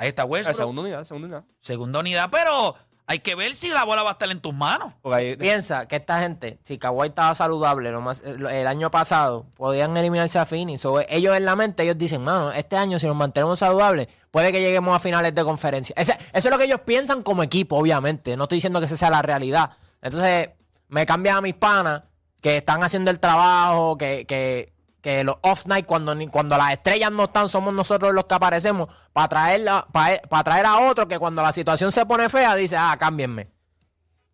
Ahí 0.01 0.09
está 0.09 0.25
Westbrook. 0.25 0.57
segunda 0.57 0.83
unidad, 0.83 1.05
segunda 1.05 1.27
unidad. 1.27 1.45
Segunda 1.61 1.99
unidad, 2.01 2.29
pero 2.31 2.75
hay 3.07 3.19
que 3.19 3.35
ver 3.35 3.55
si 3.55 3.69
la 3.69 3.85
bola 3.85 4.03
va 4.03 4.11
a 4.11 4.13
estar 4.13 4.31
en 4.31 4.41
tus 4.41 4.55
manos. 4.55 4.95
Porque 5.03 5.17
ahí- 5.19 5.37
Piensa 5.37 5.87
que 5.87 5.97
esta 5.97 6.21
gente, 6.21 6.59
si 6.63 6.79
Kawhi 6.79 7.09
estaba 7.09 7.35
saludable 7.35 7.91
lo 7.91 8.01
más- 8.01 8.23
el, 8.25 8.47
el 8.47 8.67
año 8.67 8.91
pasado, 8.91 9.47
podían 9.57 9.97
eliminarse 9.97 10.39
a 10.39 10.47
Phoenix. 10.47 10.85
O 10.85 11.01
ellos 11.01 11.37
en 11.37 11.45
la 11.45 11.55
mente, 11.55 11.83
ellos 11.83 11.99
dicen, 11.99 12.23
mano, 12.23 12.51
este 12.53 12.77
año 12.77 12.99
si 12.99 13.07
nos 13.07 13.17
mantenemos 13.17 13.59
saludables, 13.59 14.09
puede 14.31 14.53
que 14.53 14.61
lleguemos 14.61 14.97
a 14.97 15.01
finales 15.01 15.35
de 15.35 15.45
conferencia. 15.45 15.93
Ese- 15.99 16.13
eso 16.33 16.49
es 16.49 16.51
lo 16.51 16.57
que 16.57 16.65
ellos 16.65 16.81
piensan 16.81 17.23
como 17.23 17.43
equipo, 17.43 17.77
obviamente. 17.77 18.37
No 18.37 18.45
estoy 18.45 18.57
diciendo 18.57 18.81
que 18.81 18.87
esa 18.87 18.97
sea 18.97 19.11
la 19.11 19.23
realidad. 19.23 19.71
Entonces, 20.01 20.51
me 20.89 21.05
cambian 21.05 21.37
a 21.37 21.41
mis 21.43 21.55
panas 21.55 22.05
que 22.41 22.57
están 22.57 22.83
haciendo 22.83 23.11
el 23.11 23.21
trabajo, 23.21 23.99
que, 23.99 24.25
que, 24.27 24.73
que 25.03 25.25
los 25.25 25.37
off-night, 25.43 25.87
cuando, 25.87 26.15
ni- 26.15 26.29
cuando 26.29 26.57
las 26.57 26.73
estrellas 26.73 27.11
no 27.11 27.25
están, 27.25 27.49
somos 27.49 27.73
nosotros 27.73 28.13
los 28.13 28.25
que 28.27 28.35
aparecemos, 28.35 28.89
para 29.13 29.29
traer, 29.29 29.65
para 29.93 30.45
traer 30.45 30.67
a 30.67 30.79
otro 30.91 31.09
que 31.09 31.19
cuando 31.19 31.43
la 31.43 31.53
situación 31.53 31.91
se 31.93 32.05
pone 32.07 32.29
fea, 32.29 32.55
dice, 32.55 32.77
ah, 32.77 32.97
cámbienme. 32.99 33.49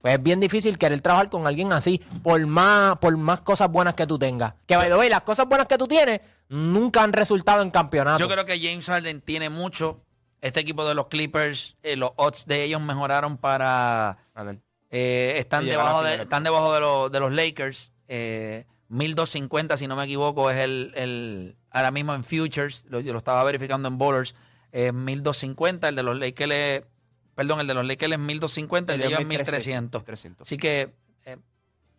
Pues 0.01 0.15
es 0.15 0.23
bien 0.23 0.39
difícil 0.41 0.79
querer 0.79 1.01
trabajar 1.01 1.31
con 1.31 1.47
alguien 1.47 1.73
así, 1.73 1.99
por 2.23 2.45
más, 2.47 2.97
por 2.99 3.17
más 3.17 3.41
cosas 3.41 3.71
buenas 3.71 3.95
que 3.95 4.07
tú 4.07 4.19
tengas. 4.19 4.55
Que, 4.67 4.77
by 4.77 4.89
the 4.89 4.97
way, 4.97 5.09
las 5.09 5.23
cosas 5.23 5.47
buenas 5.49 5.67
que 5.67 5.79
tú 5.79 5.89
tienes 5.89 6.21
nunca 6.49 7.03
han 7.03 7.13
resultado 7.13 7.63
en 7.63 7.71
campeonato. 7.71 8.19
Yo 8.19 8.29
creo 8.29 8.45
que 8.45 8.59
James 8.61 8.87
Harden 8.87 9.21
tiene 9.21 9.51
mucho. 9.51 10.01
Este 10.43 10.61
equipo 10.61 10.87
de 10.87 10.95
los 10.95 11.07
Clippers, 11.09 11.77
eh, 11.83 11.97
los 11.97 12.11
odds 12.17 12.47
de 12.47 12.63
ellos 12.63 12.81
mejoraron 12.81 13.37
para. 13.37 14.19
Eh, 14.91 15.35
están, 15.39 15.65
debajo 15.67 16.03
de, 16.05 16.23
están 16.23 16.45
debajo 16.45 16.73
de, 16.75 16.81
los, 16.81 17.11
de 17.11 17.21
los 17.21 17.33
Lakers. 17.33 17.91
Eh, 18.07 18.65
1250, 18.89 19.77
si 19.77 19.87
no 19.87 19.97
me 19.97 20.05
equivoco, 20.05 20.51
es 20.51 20.59
el, 20.59 20.93
el 20.97 21.57
ahora 21.71 21.91
mismo 21.91 22.15
en 22.15 22.25
Futures. 22.25 22.85
Lo, 22.89 23.01
yo 23.01 23.13
lo 23.13 23.19
estaba 23.19 23.43
verificando 23.45 23.89
en 23.89 23.99
Bowlers. 23.99 24.35
Eh, 24.73 24.93
1250. 24.93 25.89
El 25.89 25.97
de 25.97 26.03
los 26.03 26.19
Lakers 26.19 26.53
es- 26.53 26.83
Perdón, 27.35 27.61
el 27.61 27.67
de 27.67 27.75
los 27.75 27.85
Lakers 27.87 28.13
es 28.13 28.19
1250. 28.19 28.95
El 28.95 29.01
de 29.01 29.07
ellos 29.09 29.21
es 29.21 29.27
1300. 29.27 30.01
1300. 30.03 30.47
Así 30.49 30.57
que 30.57 30.95
eh, 31.25 31.37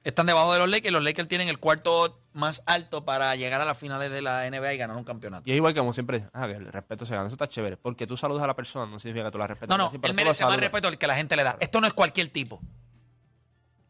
están 0.04 0.26
debajo 0.26 0.52
de 0.54 0.60
los 0.60 0.69
Lakers. 0.69 0.91
Los 0.93 1.04
Lakers 1.04 1.28
tienen 1.28 1.47
el 1.47 1.60
cuarto 1.60 2.21
más 2.34 2.63
alto 2.65 3.06
para 3.06 3.36
llegar 3.36 3.62
a 3.62 3.65
las 3.65 3.78
finales 3.78 4.10
de 4.12 4.21
la 4.21 4.50
NBA 4.50 4.73
y 4.73 4.78
ganar 4.78 4.95
un 4.97 5.04
campeonato. 5.04 5.43
Y 5.47 5.52
es 5.52 5.58
igual 5.58 5.73
que 5.73 5.80
como 5.80 5.93
siempre, 5.93 6.28
ah, 6.34 6.47
que 6.47 6.54
el 6.54 6.65
respeto 6.71 7.06
se 7.06 7.13
gana. 7.13 7.28
Eso 7.28 7.36
está 7.36 7.47
chévere. 7.47 7.78
Porque 7.78 8.08
tú 8.08 8.17
saludas 8.17 8.43
a 8.43 8.47
la 8.47 8.56
persona 8.56 8.89
no 8.89 8.97
significa 8.97 9.26
que 9.26 9.32
tú 9.32 9.38
la 9.38 9.47
respetas. 9.47 9.78
No, 9.78 9.84
no, 9.84 9.91
pero 9.91 10.08
él 10.12 10.15
merece 10.15 10.43
más 10.45 10.54
respeto 10.60 10.88
del 10.89 10.97
que 10.97 11.08
la 11.08 11.15
gente 11.15 11.36
le 11.36 11.43
da. 11.43 11.58
Esto 11.60 11.82
no 11.82 11.88
es 11.88 11.93
cualquier 11.93 12.30
tipo. 12.30 12.60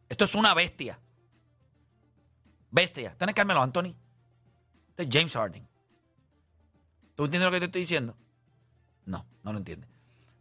Esto 0.10 0.23
es 0.25 0.36
una 0.36 0.53
bestia. 0.53 0.99
Bestia. 2.71 3.10
Esto 3.12 3.25
no 3.25 3.30
es 3.30 3.36
Carmelo 3.36 3.62
Anthony. 3.62 3.95
Esto 4.89 5.03
es 5.03 5.08
James 5.12 5.34
Harden. 5.34 5.67
¿Tú 7.15 7.25
entiendes 7.25 7.45
lo 7.47 7.51
que 7.51 7.60
te 7.60 7.65
estoy 7.65 7.82
diciendo? 7.82 8.15
No, 9.06 9.25
no 9.43 9.51
lo 9.53 9.58
entiendes. 9.60 9.89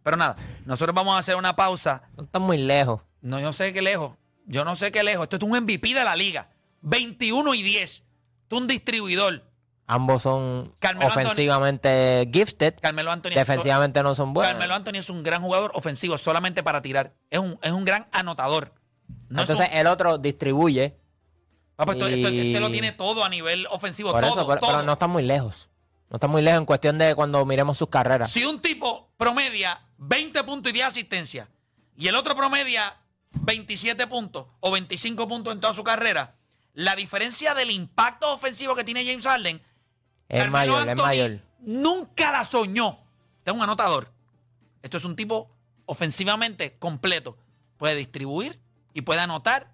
Pero 0.03 0.17
nada, 0.17 0.37
nosotros 0.67 0.95
vamos 0.95 1.17
a 1.17 1.19
hacer 1.19 1.37
una 1.37 1.57
pausa. 1.57 2.03
No 2.17 2.25
están 2.25 2.43
muy 2.43 2.59
lejos. 2.59 3.01
No, 3.23 3.39
yo 3.41 3.47
no 3.47 3.53
sé 3.53 3.73
qué 3.73 3.83
lejos. 3.83 4.13
Yo 4.47 4.65
no 4.65 4.77
sé 4.77 4.93
qué 4.93 5.03
lejos. 5.03 5.25
Esto 5.25 5.37
es 5.37 5.43
un 5.43 5.51
MVP 5.57 5.95
de 5.95 6.05
la 6.05 6.15
liga. 6.15 6.51
21 6.83 7.55
y 7.55 7.63
10. 7.63 7.91
Esto 7.91 8.57
es 8.57 8.61
un 8.63 8.69
distribuidor. 8.69 9.43
Ambos 9.89 10.23
son 10.23 10.75
Carmelo 10.79 11.11
ofensivamente 11.11 12.29
gifted. 12.33 12.75
Carmelo 12.81 13.11
Anthony 13.13 13.31
es- 13.31 13.37
Defensivamente 13.37 14.03
no 14.03 14.15
son 14.15 14.35
buenos. 14.35 14.53
Carmelo 14.53 14.75
Anthony 14.75 14.97
es 14.99 15.11
un 15.11 15.23
gran 15.23 15.43
jugador 15.43 15.71
ofensivo 15.75 16.19
solamente 16.19 16.63
para 16.63 16.83
tirar. 16.83 17.15
Es 17.31 17.39
un, 17.39 17.59
es 17.63 17.71
un 17.73 17.85
gran 17.85 18.07
anotador. 18.13 18.75
No 19.29 19.37
un- 19.37 19.41
Entonces 19.41 19.69
el 19.73 19.87
otro 19.87 20.19
distribuye. 20.19 20.97
Ah, 21.79 21.85
pues 21.85 21.97
esto- 21.99 22.09
esto- 22.09 22.29
Y- 22.31 22.49
este 22.49 22.61
lo 22.61 22.71
tiene 22.71 22.93
todo 22.93 23.25
a 23.25 23.29
nivel 23.29 23.67
ofensivo, 23.71 24.13
Por 24.13 24.21
todo, 24.23 24.31
eso, 24.31 24.47
pero, 24.47 24.61
todo. 24.61 24.71
pero 24.71 24.83
no 24.83 24.93
están 24.95 25.11
muy 25.11 25.23
lejos. 25.25 25.69
No 26.09 26.17
están 26.17 26.31
muy 26.31 26.41
lejos 26.43 26.59
en 26.59 26.67
cuestión 26.67 26.99
de 26.99 27.15
cuando 27.15 27.45
miremos 27.45 27.77
sus 27.79 27.89
carreras. 27.89 28.31
Si 28.31 28.45
un 28.45 28.61
tipo 28.61 29.09
promedia 29.17 29.81
20 29.99 30.43
puntos 30.45 30.71
y 30.71 30.75
10 30.75 30.87
asistencias 30.87 31.49
y 31.97 32.09
el 32.09 32.15
otro 32.17 32.35
promedia 32.37 32.97
27 33.33 34.07
puntos 34.07 34.47
o 34.61 34.71
25 34.71 35.27
puntos 35.29 35.53
en 35.53 35.61
toda 35.61 35.75
su 35.75 35.83
carrera, 35.85 36.37
la 36.75 36.95
diferencia 36.95 37.55
del 37.55 37.71
impacto 37.71 38.33
ofensivo 38.33 38.75
que 38.75 38.85
tiene 38.85 39.05
James 39.05 39.27
Harden, 39.27 39.61
Es 40.29 40.41
Carmelo 40.41 40.53
mayor, 40.73 40.83
es 40.83 40.89
Anthony 40.93 41.05
mayor. 41.05 41.41
nunca 41.61 42.33
la 42.33 42.45
soñó. 42.45 42.99
Este 43.39 43.51
es 43.51 43.57
un 43.57 43.63
anotador. 43.63 44.13
Esto 44.83 44.97
es 44.97 45.05
un 45.05 45.17
tipo 45.17 45.51
ofensivamente 45.87 46.79
completo. 46.79 47.37
Puede 47.79 47.97
distribuir 47.97 48.61
y 48.95 49.03
puede 49.03 49.21
anotar. 49.21 49.73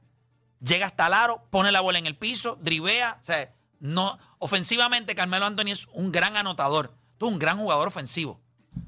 Llega 0.65 0.87
hasta 0.87 1.07
el 1.09 1.13
aro, 1.13 1.43
pone 1.51 1.73
la 1.73 1.81
bola 1.81 1.99
en 1.99 2.07
el 2.07 2.17
piso, 2.17 2.57
drivea. 2.61 3.19
O 3.21 3.25
sea, 3.25 3.53
no, 3.81 4.19
ofensivamente 4.39 5.15
Carmelo 5.15 5.47
Anthony 5.47 5.73
es 5.73 5.89
un 5.93 6.13
gran 6.13 6.37
anotador. 6.37 6.93
Tú 7.19 7.29
un 7.29 7.39
gran 7.39 7.59
jugador 7.59 7.89
ofensivo. 7.89 8.41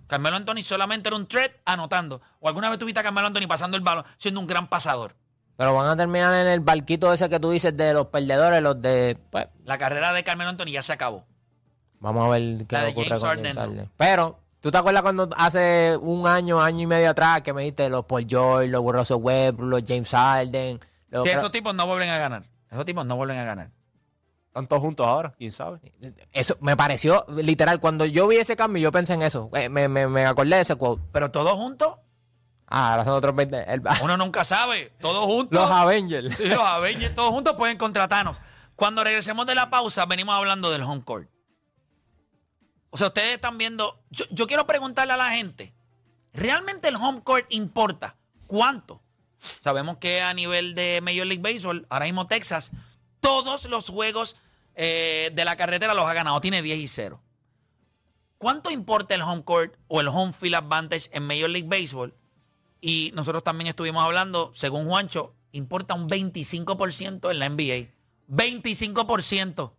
Carmelo 0.06 0.36
Anthony 0.36 0.62
solamente 0.62 1.08
era 1.08 1.16
un 1.16 1.26
threat 1.26 1.52
anotando. 1.64 2.20
O 2.40 2.48
alguna 2.48 2.70
vez 2.70 2.78
tuviste 2.78 3.00
a 3.00 3.02
Carmelo 3.02 3.26
Anthony 3.26 3.48
pasando 3.48 3.76
el 3.76 3.82
balón, 3.82 4.04
siendo 4.18 4.40
un 4.40 4.46
gran 4.46 4.68
pasador. 4.68 5.16
Pero 5.56 5.74
van 5.74 5.88
a 5.88 5.96
terminar 5.96 6.34
en 6.34 6.46
el 6.48 6.60
barquito 6.60 7.12
ese 7.12 7.28
que 7.28 7.38
tú 7.38 7.50
dices 7.50 7.76
de 7.76 7.92
los 7.92 8.06
perdedores, 8.06 8.62
los 8.62 8.80
de. 8.80 9.16
Pues, 9.30 9.46
La 9.64 9.78
carrera 9.78 10.12
de 10.12 10.24
Carmelo 10.24 10.50
Anthony 10.50 10.72
ya 10.72 10.82
se 10.82 10.92
acabó. 10.92 11.24
vamos 12.00 12.26
a 12.26 12.30
ver 12.30 12.66
qué 12.66 12.76
La 12.76 12.88
ocurre 12.88 13.08
James 13.08 13.22
con 13.22 13.44
James 13.44 13.56
no. 13.56 13.90
Pero, 13.96 14.38
¿tú 14.60 14.70
te 14.70 14.78
acuerdas 14.78 15.02
cuando 15.02 15.28
hace 15.36 15.96
un 16.00 16.26
año, 16.26 16.60
año 16.60 16.82
y 16.82 16.86
medio 16.86 17.10
atrás 17.10 17.42
que 17.42 17.52
me 17.52 17.62
diste 17.62 17.88
los 17.88 18.04
Paul 18.04 18.26
George, 18.28 18.68
los 18.68 18.84
Russell 18.84 19.16
Webb, 19.16 19.60
los 19.60 19.82
James 19.86 20.10
Harden? 20.10 20.80
Que 21.22 21.32
esos 21.32 21.52
tipos 21.52 21.74
no 21.74 21.86
vuelven 21.86 22.10
a 22.10 22.18
ganar. 22.18 22.44
Esos 22.70 22.84
tipos 22.84 23.06
no 23.06 23.16
vuelven 23.16 23.38
a 23.38 23.44
ganar. 23.44 23.70
Están 24.48 24.66
todos 24.68 24.82
juntos 24.82 25.06
ahora, 25.06 25.32
quién 25.36 25.50
sabe. 25.52 25.80
Eso 26.32 26.56
me 26.60 26.76
pareció 26.76 27.24
literal. 27.28 27.80
Cuando 27.80 28.04
yo 28.06 28.26
vi 28.28 28.36
ese 28.36 28.56
cambio, 28.56 28.80
yo 28.82 28.92
pensé 28.92 29.14
en 29.14 29.22
eso. 29.22 29.50
Eh, 29.54 29.68
Me, 29.68 29.88
me, 29.88 30.06
me 30.06 30.26
acordé 30.26 30.56
de 30.56 30.62
ese 30.62 30.76
quote. 30.76 31.02
Pero 31.12 31.30
todos 31.30 31.52
juntos, 31.54 31.96
Ah, 32.66 32.92
ahora 32.92 33.04
son 33.04 33.12
otros 33.14 33.34
20. 33.36 33.72
el- 33.72 33.82
uno 34.02 34.16
nunca 34.16 34.44
sabe. 34.44 34.92
Todos 35.00 35.24
juntos. 35.26 35.60
los 35.60 35.70
Avengers. 35.70 36.36
Sí, 36.36 36.46
los 36.46 36.58
Avengers 36.60 37.14
todos 37.14 37.30
juntos 37.30 37.54
pueden 37.56 37.76
contratarnos. 37.78 38.38
Cuando 38.74 39.04
regresemos 39.04 39.46
de 39.46 39.54
la 39.54 39.70
pausa, 39.70 40.06
venimos 40.06 40.34
hablando 40.34 40.70
del 40.70 40.82
home 40.82 41.02
court. 41.04 41.28
O 42.90 42.96
sea, 42.96 43.08
ustedes 43.08 43.34
están 43.34 43.58
viendo. 43.58 44.02
Yo, 44.10 44.24
yo 44.30 44.46
quiero 44.46 44.66
preguntarle 44.66 45.12
a 45.12 45.16
la 45.16 45.30
gente: 45.32 45.74
¿realmente 46.32 46.88
el 46.88 46.96
home 46.96 47.22
court 47.22 47.46
importa? 47.50 48.16
¿Cuánto? 48.46 49.02
Sabemos 49.62 49.98
que 49.98 50.20
a 50.20 50.32
nivel 50.34 50.74
de 50.74 51.00
Major 51.02 51.26
League 51.26 51.42
Baseball, 51.42 51.86
ahora 51.90 52.06
mismo 52.06 52.26
Texas, 52.26 52.70
todos 53.20 53.64
los 53.66 53.88
juegos 53.88 54.36
eh, 54.74 55.30
de 55.34 55.44
la 55.44 55.56
carretera 55.56 55.94
los 55.94 56.06
ha 56.06 56.14
ganado. 56.14 56.40
Tiene 56.40 56.62
10 56.62 56.78
y 56.78 56.88
0. 56.88 57.20
¿Cuánto 58.38 58.70
importa 58.70 59.14
el 59.14 59.22
home 59.22 59.44
court 59.44 59.76
o 59.88 60.00
el 60.00 60.08
home 60.08 60.32
field 60.32 60.56
advantage 60.56 61.08
en 61.12 61.26
Major 61.26 61.48
League 61.48 61.68
Baseball? 61.68 62.14
Y 62.80 63.12
nosotros 63.14 63.42
también 63.42 63.68
estuvimos 63.68 64.04
hablando, 64.04 64.52
según 64.54 64.86
Juancho, 64.86 65.34
importa 65.52 65.94
un 65.94 66.08
25% 66.08 67.30
en 67.30 67.38
la 67.38 67.48
NBA. 67.48 67.88
25%. 68.28 69.72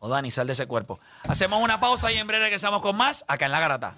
O 0.00 0.08
Dani, 0.08 0.30
sal 0.30 0.46
de 0.46 0.54
ese 0.54 0.66
cuerpo. 0.66 0.98
Hacemos 1.28 1.62
una 1.62 1.78
pausa 1.78 2.10
y 2.10 2.16
en 2.16 2.26
breve 2.26 2.44
regresamos 2.44 2.80
con 2.80 2.96
más 2.96 3.24
acá 3.28 3.46
en 3.46 3.52
La 3.52 3.60
Garata. 3.60 3.94